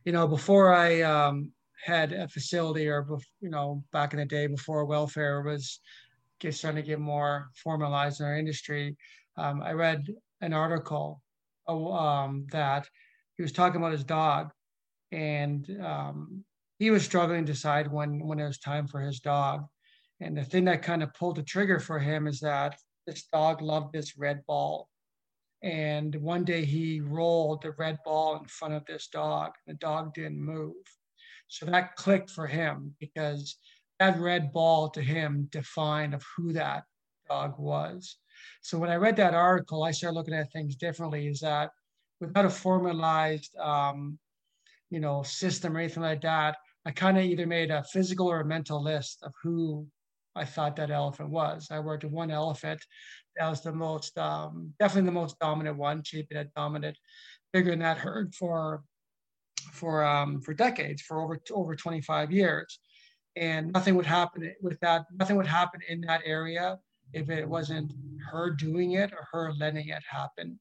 [0.04, 1.54] You know, before I um,
[1.86, 3.08] had a facility, or
[3.40, 5.80] you know, back in the day before welfare was
[6.52, 8.98] starting to get more formalized in our industry,
[9.38, 10.06] um, I read
[10.42, 11.22] an article
[11.70, 12.86] um, that
[13.38, 14.52] he was talking about his dog,
[15.12, 16.43] and um,
[16.80, 19.65] he was struggling to decide when when it was time for his dog.
[20.20, 23.62] And the thing that kind of pulled the trigger for him is that this dog
[23.62, 24.89] loved this red ball.
[25.63, 29.52] And one day he rolled the red ball in front of this dog.
[29.65, 30.76] The dog didn't move.
[31.48, 33.58] So that clicked for him because
[34.00, 36.84] that red ball to him defined of who that
[37.28, 38.17] dog was.
[38.62, 41.28] So when I read that article, I started looking at things differently.
[41.28, 41.72] Is that
[42.20, 44.20] without a formalized, um,
[44.89, 48.41] you know, system or anything like that, I kind of either made a physical or
[48.41, 49.86] a mental list of who
[50.36, 51.67] I thought that elephant was.
[51.71, 52.82] I worked with one elephant
[53.36, 56.97] that was the most, um, definitely the most dominant one, cheap and dominant,
[57.54, 58.84] bigger than that herd for
[59.73, 62.80] for um, for decades, for over over 25 years,
[63.36, 65.06] and nothing would happen with that.
[65.13, 66.78] Nothing would happen in that area
[67.13, 67.91] if it wasn't
[68.32, 70.60] her doing it or her letting it happen.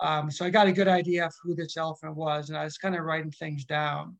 [0.00, 2.78] Um, so I got a good idea of who this elephant was, and I was
[2.78, 4.16] kind of writing things down.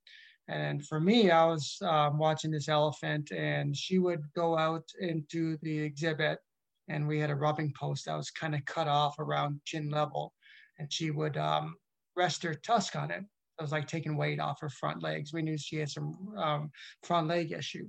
[0.49, 5.59] And for me, I was um, watching this elephant, and she would go out into
[5.63, 6.39] the exhibit,
[6.89, 10.33] and we had a rubbing post that was kind of cut off around chin level,
[10.79, 11.77] and she would um,
[12.17, 13.23] rest her tusk on it.
[13.59, 15.33] It was like taking weight off her front legs.
[15.33, 16.71] We knew she had some um,
[17.03, 17.89] front leg issue.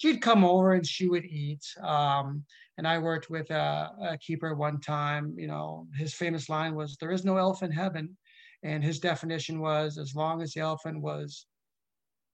[0.00, 1.62] She'd come over and she would eat.
[1.82, 2.42] Um,
[2.78, 5.34] and I worked with a, a, keeper one time.
[5.36, 8.16] You know, his famous line was, "There is no elf in heaven,"
[8.62, 11.46] and his definition was, as long as the elephant was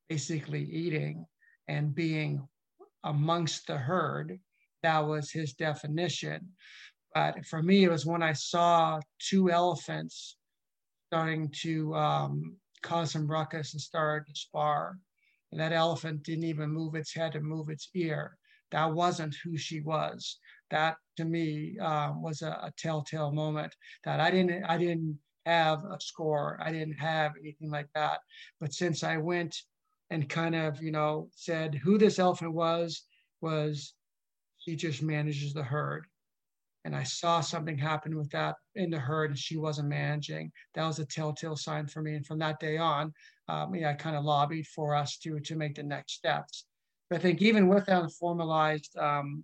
[0.08, 1.26] basically eating
[1.66, 2.46] and being
[3.02, 4.38] amongst the herd,
[4.84, 6.52] that was his definition.
[7.14, 10.36] But for me, it was when I saw two elephants
[11.08, 14.98] starting to um, cause some ruckus and started to spar.
[15.56, 18.36] And that elephant didn't even move its head and move its ear.
[18.72, 20.38] That wasn't who she was.
[20.70, 25.78] That to me um, was a, a, telltale moment that I didn't I didn't have
[25.86, 26.60] a score.
[26.62, 28.18] I didn't have anything like that.
[28.60, 29.56] But since I went
[30.10, 33.04] and kind of you know said who this elephant was
[33.40, 33.94] was
[34.58, 36.04] she just manages the herd
[36.86, 40.52] and I saw something happen with that in the herd and she wasn't managing.
[40.74, 42.14] That was a telltale sign for me.
[42.14, 43.12] And from that day on,
[43.48, 46.64] um, yeah, I kind of lobbied for us to to make the next steps.
[47.10, 49.42] But I think even without formalized um,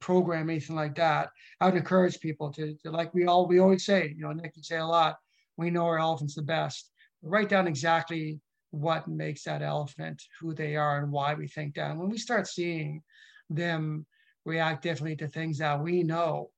[0.00, 3.86] program, anything like that, I would encourage people to, to, like we all we always
[3.86, 5.16] say, you know, Nick, you say a lot,
[5.56, 6.90] we know our elephant's the best.
[7.22, 8.40] Write down exactly
[8.72, 11.92] what makes that elephant who they are and why we think that.
[11.92, 13.00] And when we start seeing
[13.48, 14.06] them
[14.44, 16.50] react differently to things that we know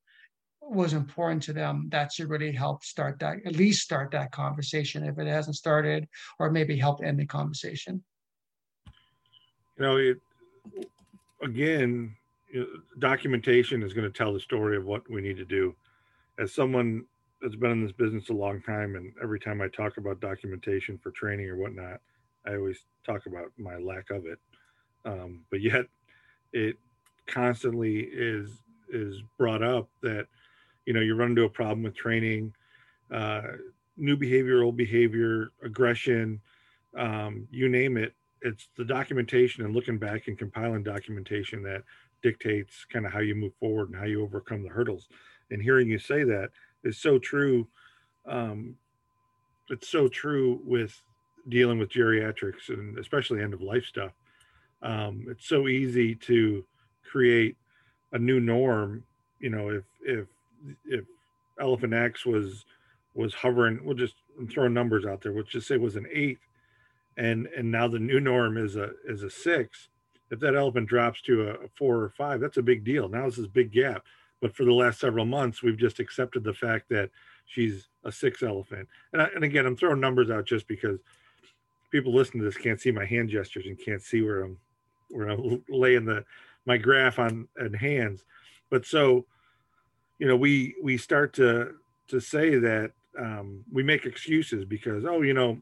[0.69, 5.05] was important to them, that should really help start that, at least start that conversation
[5.05, 8.03] if it hasn't started, or maybe help end the conversation.
[9.79, 10.19] You know, it,
[11.43, 12.17] again,
[12.99, 15.75] documentation is going to tell the story of what we need to do.
[16.39, 17.05] As someone
[17.41, 20.99] that's been in this business a long time, and every time I talk about documentation
[20.99, 22.01] for training or whatnot,
[22.47, 24.39] I always talk about my lack of it.
[25.05, 25.87] Um, but yet,
[26.53, 26.77] it
[27.27, 28.51] constantly is
[28.89, 30.27] is brought up that
[30.87, 32.53] you know you run into a problem with training
[33.13, 33.43] uh,
[33.97, 36.41] new behavior old behavior aggression
[36.97, 41.83] um, you name it it's the documentation and looking back and compiling documentation that
[42.23, 45.09] dictates kind of how you move forward and how you overcome the hurdles.
[45.51, 46.51] And hearing you say that
[46.85, 47.69] is so true
[48.27, 48.75] um,
[49.69, 51.01] it's so true with
[51.49, 54.13] dealing with geriatrics and especially end of life stuff.
[54.83, 56.65] Um, it's so easy to
[57.09, 57.57] create
[58.13, 59.05] a new norm
[59.41, 60.27] you know if if
[60.85, 61.05] if
[61.61, 62.65] Elephant X was
[63.15, 64.15] was hovering, we'll just
[64.51, 65.33] throw numbers out there.
[65.33, 66.39] We'll just say was an eight,
[67.17, 69.89] and and now the new norm is a is a six.
[70.31, 73.09] If that elephant drops to a, a four or five, that's a big deal.
[73.09, 74.05] Now this is big gap.
[74.41, 77.11] But for the last several months, we've just accepted the fact that
[77.47, 78.89] she's a six elephant.
[79.13, 80.99] And I, and again, I'm throwing numbers out just because
[81.91, 84.59] people listening to this can't see my hand gestures and can't see where I'm
[85.09, 86.25] where I'm laying the
[86.67, 88.25] my graph on and hands.
[88.71, 89.25] But so
[90.19, 91.75] you know we we start to
[92.09, 95.59] to say that um, we make excuses because oh you know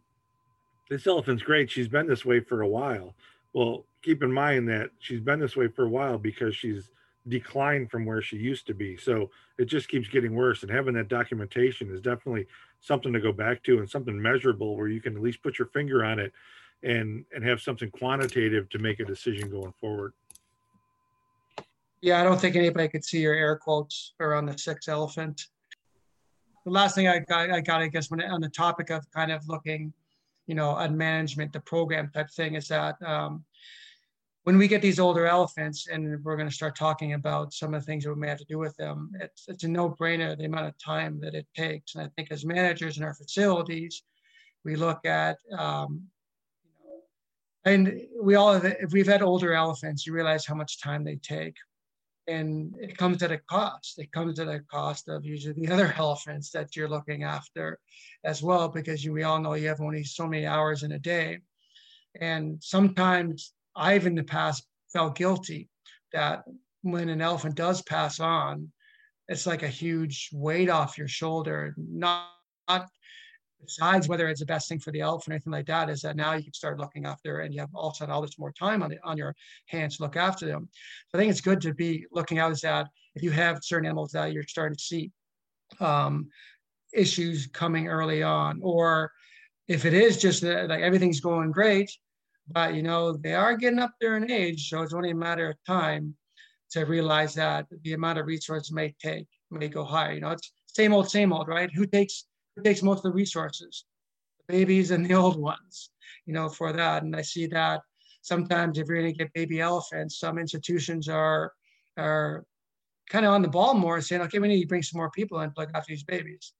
[0.90, 3.14] this elephant's great she's been this way for a while.
[3.52, 6.90] Well keep in mind that she's been this way for a while because she's
[7.28, 8.98] declined from where she used to be.
[8.98, 12.46] So it just keeps getting worse and having that documentation is definitely
[12.80, 15.68] something to go back to and something measurable where you can at least put your
[15.68, 16.32] finger on it
[16.82, 20.12] and and have something quantitative to make a decision going forward
[22.04, 25.46] yeah, I don't think anybody could see your air quotes around the six elephant.
[26.66, 29.32] The last thing I got, I got, I guess, when on the topic of kind
[29.32, 29.90] of looking,
[30.46, 33.42] you know, at management, the program type thing, is that um,
[34.42, 37.80] when we get these older elephants and we're going to start talking about some of
[37.80, 40.44] the things that we may have to do with them, it's, it's a no-brainer the
[40.44, 41.94] amount of time that it takes.
[41.94, 44.02] And I think as managers in our facilities,
[44.62, 46.02] we look at um,
[47.64, 51.16] and we all have, if we've had older elephants you realize how much time they
[51.16, 51.56] take
[52.26, 53.98] and it comes at a cost.
[53.98, 57.78] It comes at a cost of usually the other elephants that you're looking after
[58.24, 60.98] as well, because you, we all know you have only so many hours in a
[60.98, 61.40] day.
[62.20, 65.68] And sometimes I've in the past felt guilty
[66.12, 66.44] that
[66.82, 68.70] when an elephant does pass on,
[69.28, 72.28] it's like a huge weight off your shoulder, not,
[72.68, 72.88] not
[73.64, 76.16] besides whether it's the best thing for the elephant or anything like that, is that
[76.16, 78.38] now you can start looking after and you have all of a sudden all this
[78.38, 79.34] more time on the, on your
[79.66, 80.68] hands to look after them.
[81.08, 83.86] So I think it's good to be looking out is that if you have certain
[83.86, 85.10] animals that you're starting to see
[85.80, 86.28] um,
[86.92, 89.10] issues coming early on, or
[89.68, 91.90] if it is just that like everything's going great,
[92.48, 95.48] but you know they are getting up there in age, so it's only a matter
[95.50, 96.14] of time
[96.70, 100.12] to realize that the amount of resources may take may go higher.
[100.12, 101.70] You know, it's same old, same old, right?
[101.72, 102.24] Who takes
[102.62, 103.84] takes most of the resources,
[104.46, 105.90] the babies and the old ones,
[106.26, 107.02] you know, for that.
[107.02, 107.80] And I see that
[108.22, 111.52] sometimes if you're going to get baby elephants, some institutions are
[111.96, 112.44] are
[113.08, 115.40] kind of on the ball more, saying, okay, we need to bring some more people
[115.40, 116.52] in to look after these babies.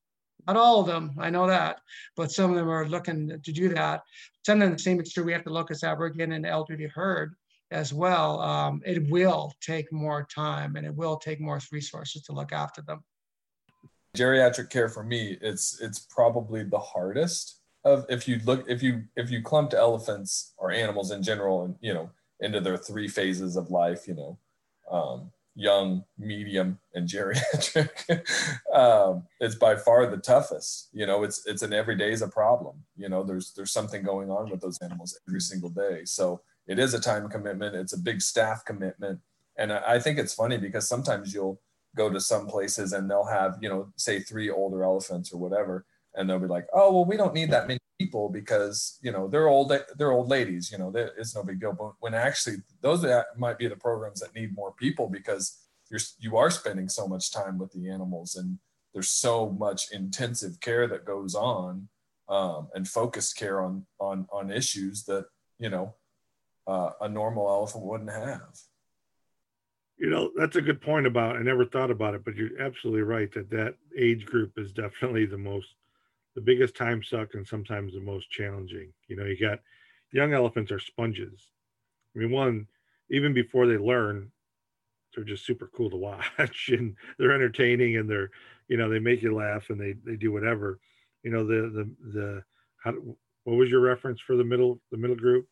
[0.46, 1.80] Not all of them, I know that,
[2.16, 4.02] but some of them are looking to do that.
[4.44, 5.24] Sometimes the same is true.
[5.24, 7.34] We have to look we're getting an elderly herd
[7.70, 12.32] as well, um, it will take more time and it will take more resources to
[12.32, 13.02] look after them.
[14.14, 19.02] Geriatric care for me, it's it's probably the hardest of if you look if you
[19.16, 23.56] if you clumped elephants or animals in general and you know into their three phases
[23.56, 24.38] of life, you know,
[24.90, 28.26] um, young, medium, and geriatric,
[28.74, 30.88] um, it's by far the toughest.
[30.92, 32.84] You know, it's it's an every day is a problem.
[32.96, 36.04] You know, there's there's something going on with those animals every single day.
[36.04, 37.76] So it is a time commitment.
[37.76, 39.20] It's a big staff commitment,
[39.56, 41.60] and I, I think it's funny because sometimes you'll
[41.96, 45.86] go to some places and they'll have you know say three older elephants or whatever,
[46.14, 49.28] and they'll be like, oh well, we don't need that many people because you know
[49.28, 51.72] they're old they're old ladies you know it's no big deal.
[51.72, 53.04] But when actually those
[53.36, 57.32] might be the programs that need more people because you're you are spending so much
[57.32, 58.58] time with the animals and
[58.92, 61.88] there's so much intensive care that goes on
[62.28, 65.26] um, and focused care on on on issues that
[65.58, 65.94] you know
[66.66, 68.58] uh, a normal elephant wouldn't have
[69.96, 73.02] you know that's a good point about i never thought about it but you're absolutely
[73.02, 75.74] right that that age group is definitely the most
[76.34, 78.92] the biggest time suck and sometimes the most challenging.
[79.08, 79.60] You know, you got
[80.12, 81.48] young elephants are sponges.
[82.14, 82.66] I mean, one,
[83.10, 84.30] even before they learn,
[85.14, 88.30] they're just super cool to watch and they're entertaining and they're,
[88.68, 90.80] you know, they make you laugh and they, they do whatever.
[91.22, 92.44] You know, the, the, the,
[92.82, 92.94] how,
[93.44, 95.46] what was your reference for the middle, the middle group?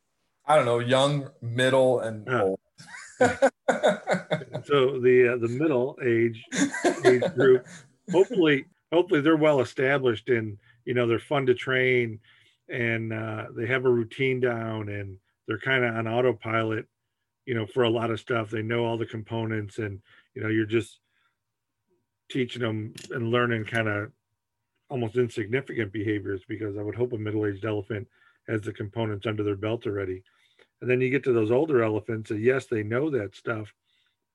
[0.45, 2.41] I don't know, young, middle, and ah.
[2.43, 2.61] old.
[4.65, 6.45] so the uh, the middle age
[7.05, 7.67] age group,
[8.11, 12.19] hopefully, hopefully they're well established in you know they're fun to train
[12.69, 16.87] and uh, they have a routine down and they're kind of on autopilot
[17.47, 18.51] you know for a lot of stuff.
[18.51, 20.01] They know all the components and
[20.35, 20.99] you know you're just
[22.31, 24.11] teaching them and learning kind of
[24.89, 28.07] almost insignificant behaviors because i would hope a middle-aged elephant
[28.49, 30.23] has the components under their belt already
[30.83, 33.73] and then you get to those older elephants and yes they know that stuff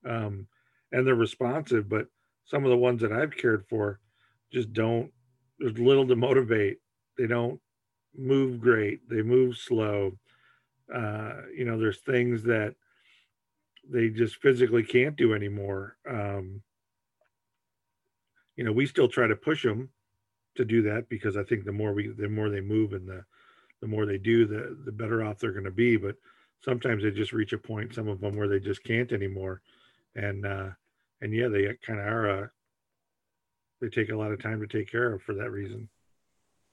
[0.05, 0.47] um,
[0.91, 2.07] and they're responsive but
[2.45, 3.99] some of the ones that i've cared for
[4.51, 5.12] just don't
[5.60, 6.79] there's little to motivate.
[7.17, 7.60] They don't
[8.15, 9.07] move great.
[9.10, 10.17] They move slow.
[10.93, 12.75] Uh, you know, there's things that
[13.89, 15.97] they just physically can't do anymore.
[16.10, 16.62] Um,
[18.55, 19.89] you know, we still try to push them
[20.55, 23.23] to do that because I think the more we, the more they move and the,
[23.81, 25.97] the more they do, the the better off they're going to be.
[25.97, 26.15] But
[26.61, 29.61] sometimes they just reach a point, some of them where they just can't anymore,
[30.15, 30.69] and uh,
[31.21, 32.51] and yeah, they kind of are a,
[33.81, 35.89] they take a lot of time to take care of for that reason.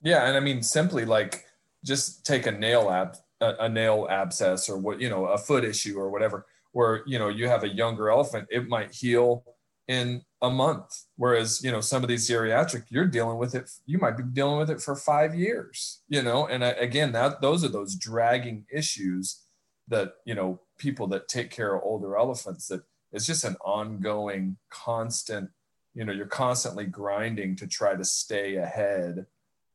[0.03, 1.45] Yeah, and I mean simply like
[1.85, 5.65] just take a nail ab a, a nail abscess or what you know a foot
[5.65, 9.45] issue or whatever where you know you have a younger elephant it might heal
[9.87, 11.05] in a month.
[11.17, 14.59] Whereas you know some of these geriatric you're dealing with it you might be dealing
[14.59, 16.47] with it for five years you know?
[16.47, 19.44] And I, again that those are those dragging issues
[19.89, 24.57] that you know people that take care of older elephants that it's just an ongoing
[24.71, 25.51] constant
[25.95, 29.27] you know you're constantly grinding to try to stay ahead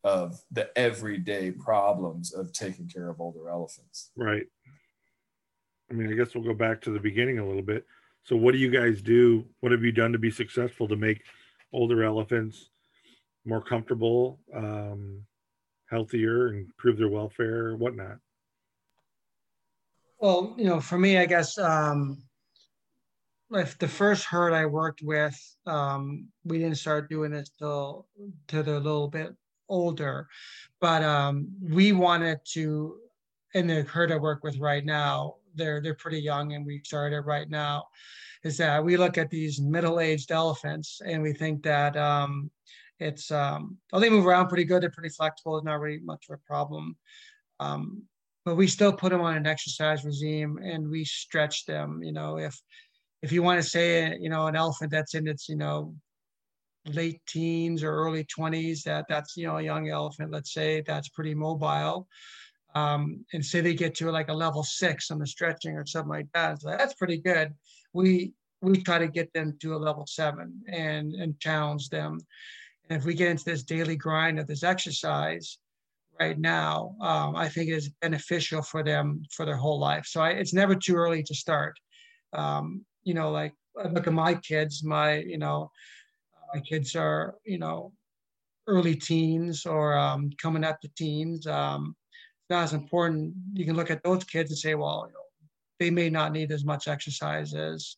[0.03, 4.11] of the everyday problems of taking care of older elephants.
[4.15, 4.47] Right.
[5.91, 7.85] I mean i guess we'll go back to the beginning a little bit.
[8.23, 9.45] So what do you guys do?
[9.61, 11.23] What have you done to be successful to make
[11.71, 12.69] older elephants
[13.45, 15.21] more comfortable um,
[15.89, 18.17] healthier improve their welfare whatnot
[20.19, 22.21] well you know for me i guess um,
[23.51, 28.07] if the first herd I worked with, um, we didn't start doing this till
[28.47, 29.35] till they're a little bit
[29.67, 30.27] older,
[30.79, 32.97] but um, we wanted to.
[33.55, 37.21] In the herd I work with right now, they're they're pretty young, and we started
[37.21, 37.85] right now.
[38.43, 42.51] Is that we look at these middle-aged elephants, and we think that um,
[42.99, 46.27] it's um, oh they move around pretty good, they're pretty flexible, it's not really much
[46.29, 46.95] of a problem.
[47.59, 48.03] Um,
[48.49, 52.01] but we still put them on an exercise regime, and we stretch them.
[52.01, 52.59] You know, if
[53.21, 55.93] if you want to say, you know, an elephant that's in its, you know,
[56.87, 61.09] late teens or early 20s, that that's, you know, a young elephant, let's say that's
[61.09, 62.07] pretty mobile.
[62.73, 66.09] Um, and say they get to like a level six on the stretching or something
[66.09, 66.59] like that.
[66.59, 67.53] So that's pretty good.
[67.93, 72.17] We we try to get them to a level seven and and challenge them.
[72.89, 75.59] And if we get into this daily grind of this exercise
[76.19, 80.05] right now, um, I think it is beneficial for them for their whole life.
[80.05, 81.79] So I, it's never too early to start.
[82.33, 83.53] Um, you know, like
[83.91, 85.71] look at my kids, my, you know,
[86.53, 87.93] my kids are, you know,
[88.67, 91.47] early teens or um, coming up to teens.
[91.47, 91.95] Um,
[92.51, 93.33] as important.
[93.53, 95.19] You can look at those kids and say, well, you know,
[95.79, 97.97] they may not need as much exercise as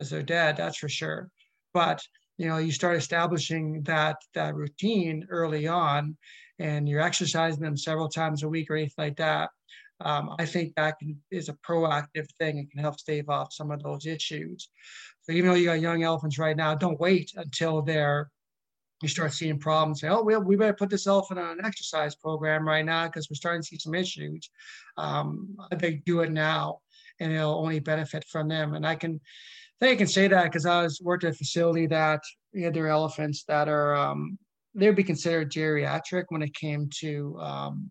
[0.00, 1.30] as their dad, that's for sure.
[1.72, 2.02] But
[2.36, 6.16] you know, you start establishing that that routine early on,
[6.58, 9.50] and you're exercising them several times a week or anything like that.
[10.00, 13.70] um, I think that can, is a proactive thing and can help stave off some
[13.70, 14.68] of those issues.
[15.22, 18.30] So even though you got young elephants right now, don't wait until they're
[19.02, 20.00] you start seeing problems.
[20.00, 23.28] Say, oh, we, we better put this elephant on an exercise program right now because
[23.28, 24.50] we're starting to see some issues.
[24.96, 26.78] Um, they do it now,
[27.20, 28.74] and it'll only benefit from them.
[28.74, 29.20] And I can,
[29.82, 32.20] I can say that because I was worked at a facility that
[32.58, 34.38] had their elephants that are um,
[34.74, 37.90] they'd be considered geriatric when it came to um,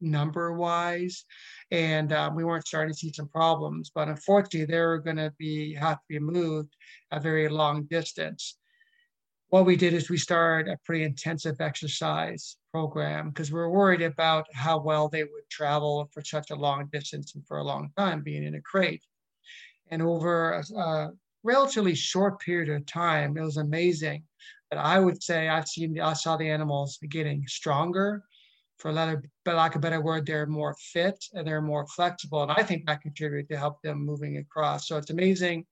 [0.00, 1.24] number wise
[1.70, 5.32] and um, we weren't starting to see some problems but unfortunately they were going to
[5.38, 6.76] be have to be moved
[7.10, 8.58] a very long distance.
[9.48, 14.02] What we did is we started a pretty intensive exercise program because we were worried
[14.02, 17.90] about how well they would travel for such a long distance and for a long
[17.96, 19.04] time being in a crate.
[19.90, 21.10] And over a, a
[21.44, 24.24] relatively short period of time it was amazing
[24.70, 28.22] but i would say i've seen i saw the animals getting stronger
[28.78, 32.42] for lack of a better word, they're more fit and they're more flexible.
[32.42, 34.86] And I think that contributed to help them moving across.
[34.86, 35.64] So it's amazing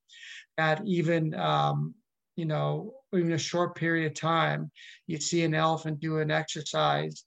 [0.56, 1.94] that even, um,
[2.36, 4.70] you know, even a short period of time,
[5.06, 7.24] you see an elephant do an exercise.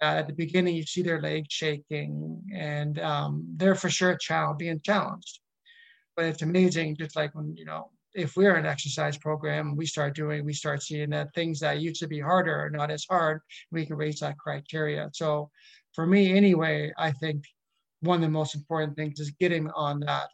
[0.00, 4.58] Uh, at the beginning, you see their legs shaking and um, they're for sure child
[4.58, 5.40] being challenged.
[6.14, 10.14] But it's amazing, just like when, you know, if we're an exercise program we start
[10.14, 13.40] doing we start seeing that things that used to be harder are not as hard
[13.70, 15.10] we can raise that criteria.
[15.12, 15.50] So
[15.94, 17.44] for me anyway i think
[18.00, 20.28] one of the most important things is getting on that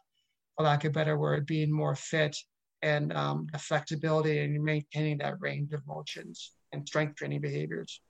[0.55, 2.37] for lack of a better word being more fit
[2.81, 8.01] and um, flexibility and maintaining that range of motions and strength training behaviors.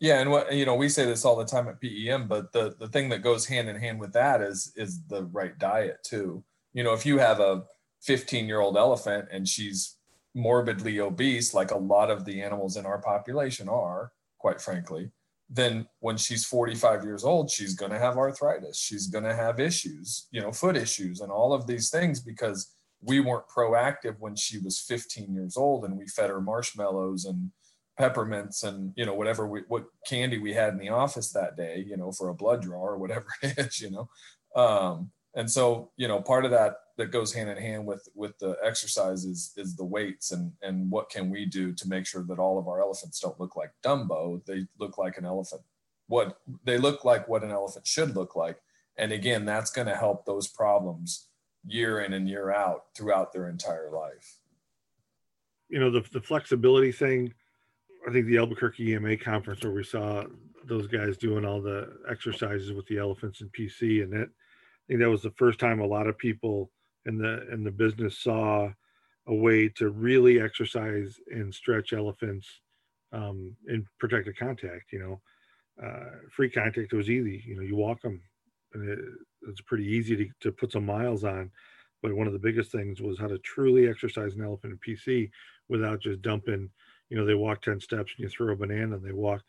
[0.00, 2.74] Yeah and what you know we say this all the time at pem but the
[2.78, 6.44] the thing that goes hand in hand with that is is the right diet too.
[6.72, 7.64] You know if you have a
[8.02, 9.96] 15 year old elephant and she's
[10.34, 15.10] morbidly obese, like a lot of the animals in our population are, quite frankly,
[15.48, 18.78] then when she's 45 years old, she's going to have arthritis.
[18.78, 22.72] She's going to have issues, you know, foot issues and all of these things because
[23.02, 27.50] we weren't proactive when she was 15 years old and we fed her marshmallows and
[27.98, 31.84] peppermints and you know whatever we, what candy we had in the office that day
[31.86, 34.08] you know for a blood draw or whatever it is you know
[34.56, 38.38] um, and so you know part of that that goes hand in hand with with
[38.40, 42.38] the exercises is the weights and and what can we do to make sure that
[42.38, 44.44] all of our elephants don't look like Dumbo.
[44.44, 45.62] They look like an elephant.
[46.08, 48.58] What they look like what an elephant should look like.
[48.98, 51.28] And again that's going to help those problems
[51.64, 54.36] year in and year out throughout their entire life.
[55.70, 57.32] You know the, the flexibility thing
[58.08, 60.24] i think the albuquerque ema conference where we saw
[60.64, 65.00] those guys doing all the exercises with the elephants and pc and it i think
[65.00, 66.70] that was the first time a lot of people
[67.06, 68.70] in the in the business saw
[69.26, 72.48] a way to really exercise and stretch elephants
[73.12, 74.92] um, in protected contact.
[74.92, 77.42] You know, uh, free contact was easy.
[77.46, 78.20] You know, you walk them,
[78.74, 78.98] and it,
[79.48, 81.50] it's pretty easy to, to put some miles on.
[82.02, 85.30] But one of the biggest things was how to truly exercise an elephant in PC
[85.68, 86.70] without just dumping.
[87.08, 88.96] You know, they walk ten steps and you throw a banana.
[88.96, 89.42] And they walk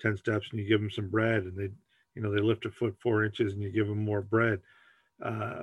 [0.00, 1.70] ten steps and you give them some bread, and they,
[2.14, 4.60] you know, they lift a foot four inches and you give them more bread
[5.22, 5.62] uh,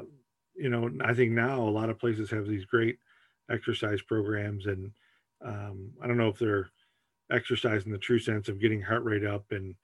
[0.58, 2.98] you know, I think now a lot of places have these great
[3.50, 4.92] exercise programs, and
[5.44, 6.70] um, I don't know if they're
[7.32, 9.76] exercise in the true sense of getting heart rate up and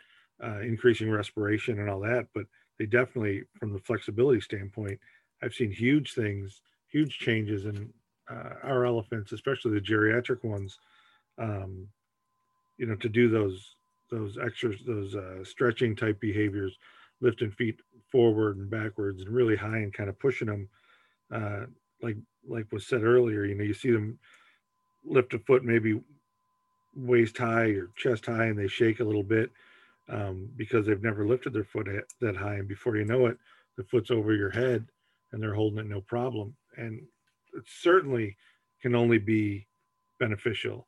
[0.43, 2.45] uh, increasing respiration and all that, but
[2.79, 4.99] they definitely, from the flexibility standpoint,
[5.41, 7.91] I've seen huge things, huge changes in
[8.29, 10.79] uh, our elephants, especially the geriatric ones.
[11.37, 11.87] Um,
[12.77, 13.75] you know, to do those
[14.09, 16.77] those extra those uh, stretching type behaviors,
[17.21, 17.79] lifting feet
[18.13, 20.69] forward and backwards and really high and kind of pushing them
[21.33, 21.65] uh,
[22.01, 22.15] like
[22.47, 24.17] like was said earlier you know you see them
[25.03, 25.99] lift a foot maybe
[26.95, 29.51] waist high or chest high and they shake a little bit
[30.09, 31.89] um, because they've never lifted their foot
[32.21, 33.37] that high and before you know it
[33.77, 34.85] the foot's over your head
[35.33, 36.55] and they're holding it no problem.
[36.77, 37.01] And
[37.53, 38.37] it certainly
[38.81, 39.67] can only be
[40.19, 40.87] beneficial.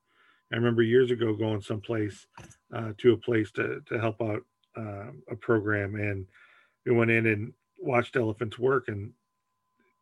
[0.54, 2.28] I remember years ago going someplace
[2.74, 4.44] uh, to a place to, to help out
[4.78, 6.28] uh, a program and
[6.86, 9.12] we went in and watched elephants work and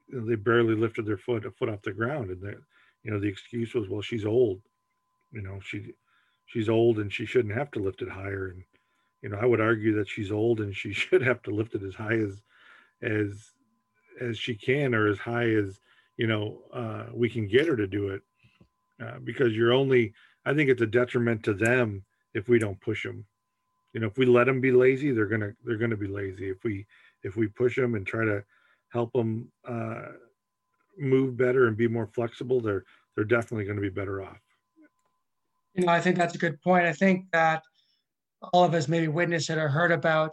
[0.07, 2.55] you know, they barely lifted their foot a foot off the ground and the
[3.03, 4.61] you know the excuse was well she's old.
[5.31, 5.93] You know she
[6.45, 8.63] she's old and she shouldn't have to lift it higher and
[9.21, 11.83] you know i would argue that she's old and she should have to lift it
[11.83, 12.41] as high as
[13.01, 13.51] as
[14.21, 15.79] as she can or as high as
[16.17, 18.21] you know uh, we can get her to do it
[19.01, 20.13] uh, because you're only
[20.45, 22.03] i think it's a detriment to them
[22.33, 23.25] if we don't push them
[23.93, 26.63] you know if we let them be lazy they're gonna they're gonna be lazy if
[26.63, 26.85] we
[27.23, 28.43] if we push them and try to
[28.89, 30.09] help them uh,
[30.97, 32.83] move better and be more flexible they're
[33.15, 34.39] they're definitely going to be better off
[35.73, 37.63] you know i think that's a good point i think that
[38.51, 40.31] all of us maybe witnessed it or heard about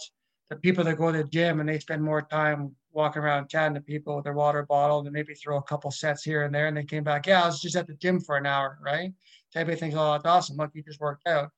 [0.49, 3.75] the people that go to the gym and they spend more time walking around chatting
[3.75, 6.67] to people with their water bottle and maybe throw a couple sets here and there
[6.67, 9.13] and they came back, yeah, I was just at the gym for an hour, right?
[9.51, 10.57] So everybody thinks, oh, that's awesome.
[10.57, 11.51] Look, you just worked out.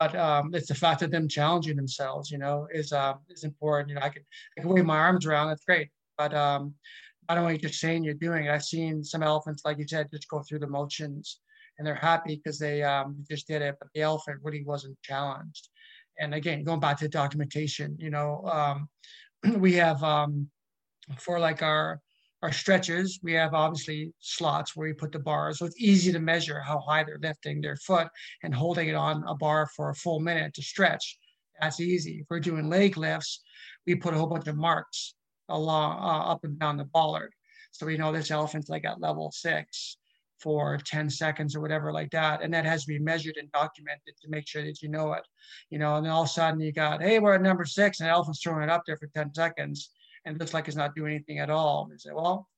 [0.00, 3.90] But um, it's the fact of them challenging themselves, you know, is uh, is important.
[3.90, 4.24] You know, I could
[4.58, 5.90] I can wave my arms around, that's great.
[6.16, 6.74] But um,
[7.28, 10.28] not only just saying you're doing it, I've seen some elephants, like you said, just
[10.28, 11.40] go through the motions
[11.78, 15.68] and they're happy because they um, just did it, but the elephant really wasn't challenged.
[16.18, 18.88] And again, going back to documentation, you know, um,
[19.60, 20.48] we have um,
[21.18, 22.00] for like our
[22.42, 25.58] our stretches, we have obviously slots where we put the bars.
[25.58, 28.08] So it's easy to measure how high they're lifting their foot
[28.42, 31.18] and holding it on a bar for a full minute to stretch.
[31.60, 32.20] That's easy.
[32.20, 33.42] If we're doing leg lifts,
[33.86, 35.14] we put a whole bunch of marks
[35.50, 37.34] along uh, up and down the bollard.
[37.72, 39.98] So we know this elephant's like at level six
[40.38, 42.42] for 10 seconds or whatever like that.
[42.42, 45.26] And that has to be measured and documented to make sure that you know it.
[45.68, 48.00] You know, and then all of a sudden you got, hey, we're at number six,
[48.00, 49.90] and elephant's throwing it up there for 10 seconds
[50.24, 51.88] and looks like it's not doing anything at all.
[51.90, 52.48] And say, well,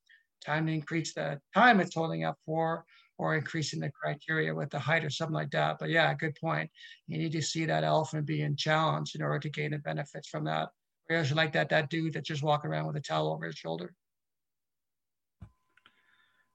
[0.45, 2.85] time to increase the time it's holding up for
[3.17, 5.77] or increasing the criteria with the height or something like that.
[5.79, 6.69] But yeah, good point.
[7.07, 10.45] You need to see that elephant being challenged in order to gain the benefits from
[10.45, 10.69] that.
[11.07, 13.55] Whereas you like that that dude that's just walking around with a towel over his
[13.55, 13.93] shoulder.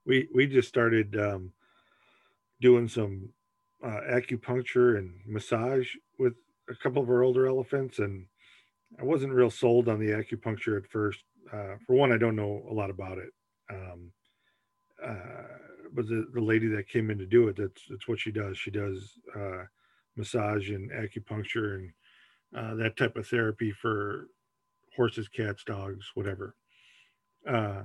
[0.05, 1.53] We we just started um,
[2.61, 3.29] doing some
[3.85, 5.89] uh, acupuncture and massage
[6.19, 6.35] with
[6.69, 8.27] a couple of our older elephants, and
[8.99, 11.21] I wasn't real sold on the acupuncture at first.
[11.53, 13.31] Uh, for one, I don't know a lot about it.
[13.71, 14.13] Um,
[15.05, 15.59] uh,
[15.93, 18.59] but the, the lady that came in to do it, that's that's what she does.
[18.59, 19.65] She does uh,
[20.17, 21.93] massage and acupuncture and
[22.57, 24.29] uh, that type of therapy for
[24.97, 26.55] horses, cats, dogs, whatever.
[27.49, 27.83] Uh,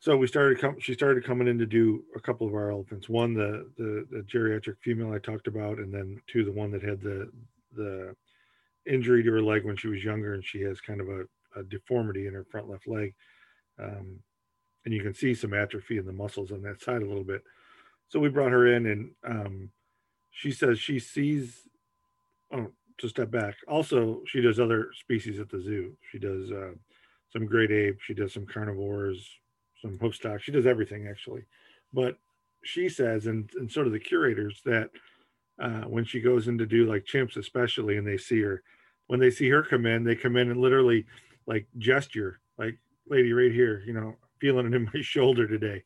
[0.00, 0.60] so we started.
[0.60, 3.08] Com- she started coming in to do a couple of our elephants.
[3.08, 6.82] One, the, the the geriatric female I talked about, and then two, the one that
[6.82, 7.30] had the
[7.74, 8.14] the
[8.86, 11.24] injury to her leg when she was younger, and she has kind of a,
[11.56, 13.14] a deformity in her front left leg.
[13.78, 14.20] Um,
[14.84, 17.42] and you can see some atrophy in the muscles on that side a little bit.
[18.08, 19.70] So we brought her in, and um,
[20.30, 21.62] she says she sees.
[22.52, 23.56] Oh, to step back.
[23.66, 25.96] Also, she does other species at the zoo.
[26.12, 26.72] She does uh,
[27.32, 27.98] some great ape.
[28.00, 29.28] She does some carnivores,
[29.82, 30.14] some hoofstock.
[30.14, 30.40] stock.
[30.42, 31.44] She does everything actually.
[31.92, 32.16] But
[32.62, 34.90] she says, and and so do the curators, that
[35.60, 38.62] uh, when she goes in to do like chimps, especially, and they see her,
[39.06, 41.06] when they see her come in, they come in and literally
[41.46, 42.78] like gesture, like
[43.08, 45.82] lady right here, you know, feeling it in my shoulder today,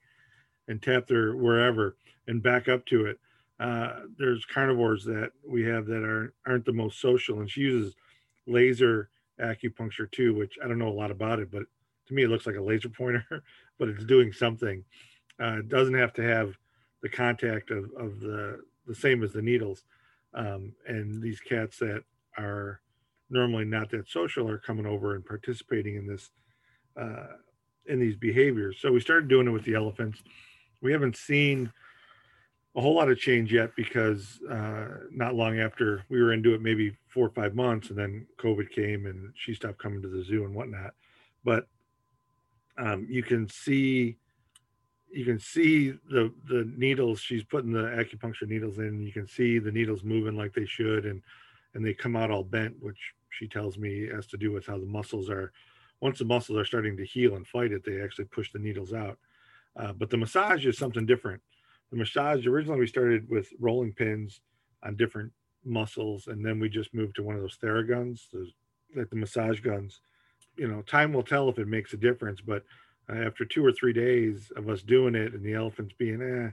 [0.68, 1.96] and tap their wherever
[2.26, 3.18] and back up to it
[3.60, 7.94] uh, there's carnivores that we have that are aren't the most social, and she uses
[8.46, 9.10] laser
[9.40, 11.64] acupuncture too, which I don't know a lot about it, but
[12.06, 13.24] to me it looks like a laser pointer,
[13.78, 14.84] but it's doing something.
[15.40, 16.56] Uh, it doesn't have to have
[17.02, 19.84] the contact of, of the the same as the needles.
[20.34, 22.04] Um, and these cats that
[22.36, 22.80] are
[23.30, 26.30] normally not that social are coming over and participating in this
[27.00, 27.26] uh,
[27.86, 28.76] in these behaviors.
[28.80, 30.22] So we started doing it with the elephants.
[30.80, 31.72] We haven't seen
[32.76, 36.60] a whole lot of change yet because uh, not long after we were into it,
[36.60, 40.22] maybe four or five months, and then COVID came and she stopped coming to the
[40.22, 40.92] zoo and whatnot.
[41.44, 41.66] But
[42.78, 44.16] um, you can see
[45.10, 49.58] you can see the the needles she's putting the acupuncture needles in you can see
[49.58, 51.22] the needles moving like they should and
[51.74, 54.78] and they come out all bent which she tells me has to do with how
[54.78, 55.52] the muscles are
[56.00, 58.92] once the muscles are starting to heal and fight it they actually push the needles
[58.92, 59.18] out.
[59.76, 61.40] Uh, but the massage is something different.
[61.90, 64.40] The massage originally we started with rolling pins
[64.82, 65.32] on different
[65.64, 68.52] muscles and then we just moved to one of those theraguns those
[68.96, 70.00] like the massage guns.
[70.56, 72.64] You know time will tell if it makes a difference but
[73.10, 76.50] uh, after two or three days of us doing it and the elephants being eh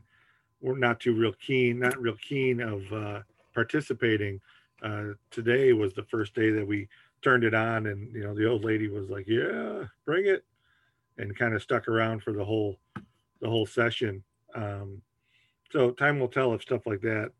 [0.62, 3.20] we're not too real keen not real keen of uh,
[3.54, 4.40] participating
[4.84, 6.88] uh, today was the first day that we
[7.22, 10.44] turned it on and you know the old lady was like yeah bring it
[11.18, 12.78] and kind of stuck around for the whole
[13.42, 14.24] the whole session
[14.54, 15.02] um,
[15.72, 17.32] so time will tell if stuff like that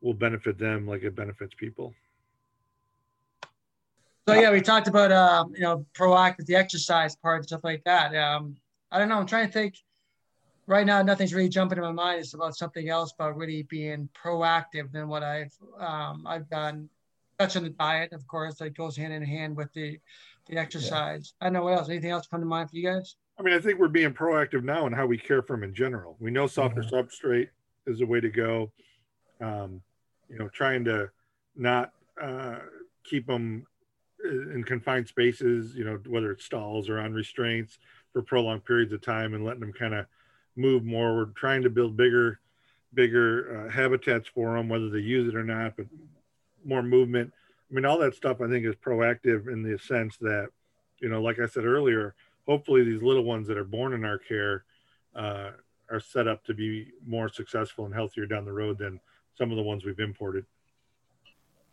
[0.00, 1.94] will benefit them like it benefits people.
[4.28, 7.82] So yeah, we talked about um, you know proactive the exercise part and stuff like
[7.84, 8.14] that.
[8.14, 8.56] Um,
[8.92, 9.18] I don't know.
[9.18, 9.74] I'm trying to think.
[10.68, 12.20] Right now, nothing's really jumping in my mind.
[12.20, 16.90] It's about something else, about really being proactive than what I've um, I've done.
[17.38, 19.98] Touch on the diet, of course, that goes hand in hand with the
[20.46, 21.32] the exercise.
[21.40, 21.46] Yeah.
[21.46, 21.88] I don't know what else.
[21.88, 23.16] Anything else come to mind for you guys?
[23.38, 25.74] I mean, I think we're being proactive now in how we care for them in
[25.74, 26.16] general.
[26.20, 26.94] We know softer mm-hmm.
[26.94, 27.48] substrate
[27.86, 28.70] is the way to go.
[29.40, 29.80] Um,
[30.28, 31.10] you know, trying to
[31.56, 32.58] not uh,
[33.04, 33.66] keep them
[34.22, 37.78] in confined spaces, you know, whether it's stalls or on restraints
[38.12, 40.04] for prolonged periods of time and letting them kind of
[40.58, 41.16] move more.
[41.16, 42.40] We're trying to build bigger,
[42.94, 45.86] bigger uh, habitats for them, whether they use it or not, but
[46.64, 47.32] more movement
[47.70, 50.48] I mean, all that stuff I think is proactive in the sense that,
[51.00, 52.14] you know, like I said earlier,
[52.46, 54.64] hopefully these little ones that are born in our care
[55.14, 55.50] uh,
[55.90, 59.00] are set up to be more successful and healthier down the road than
[59.36, 60.46] some of the ones we've imported.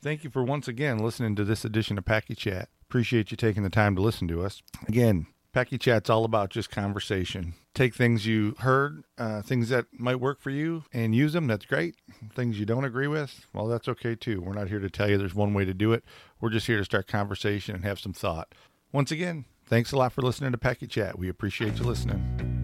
[0.01, 2.69] Thank you for once again listening to this edition of Packy Chat.
[2.83, 4.61] Appreciate you taking the time to listen to us.
[4.87, 7.53] Again, Packy Chat's all about just conversation.
[7.73, 11.47] Take things you heard, uh, things that might work for you, and use them.
[11.47, 11.95] That's great.
[12.33, 14.41] Things you don't agree with, well, that's okay too.
[14.41, 16.03] We're not here to tell you there's one way to do it.
[16.41, 18.53] We're just here to start conversation and have some thought.
[18.91, 21.17] Once again, thanks a lot for listening to Packy Chat.
[21.17, 22.54] We appreciate you listening.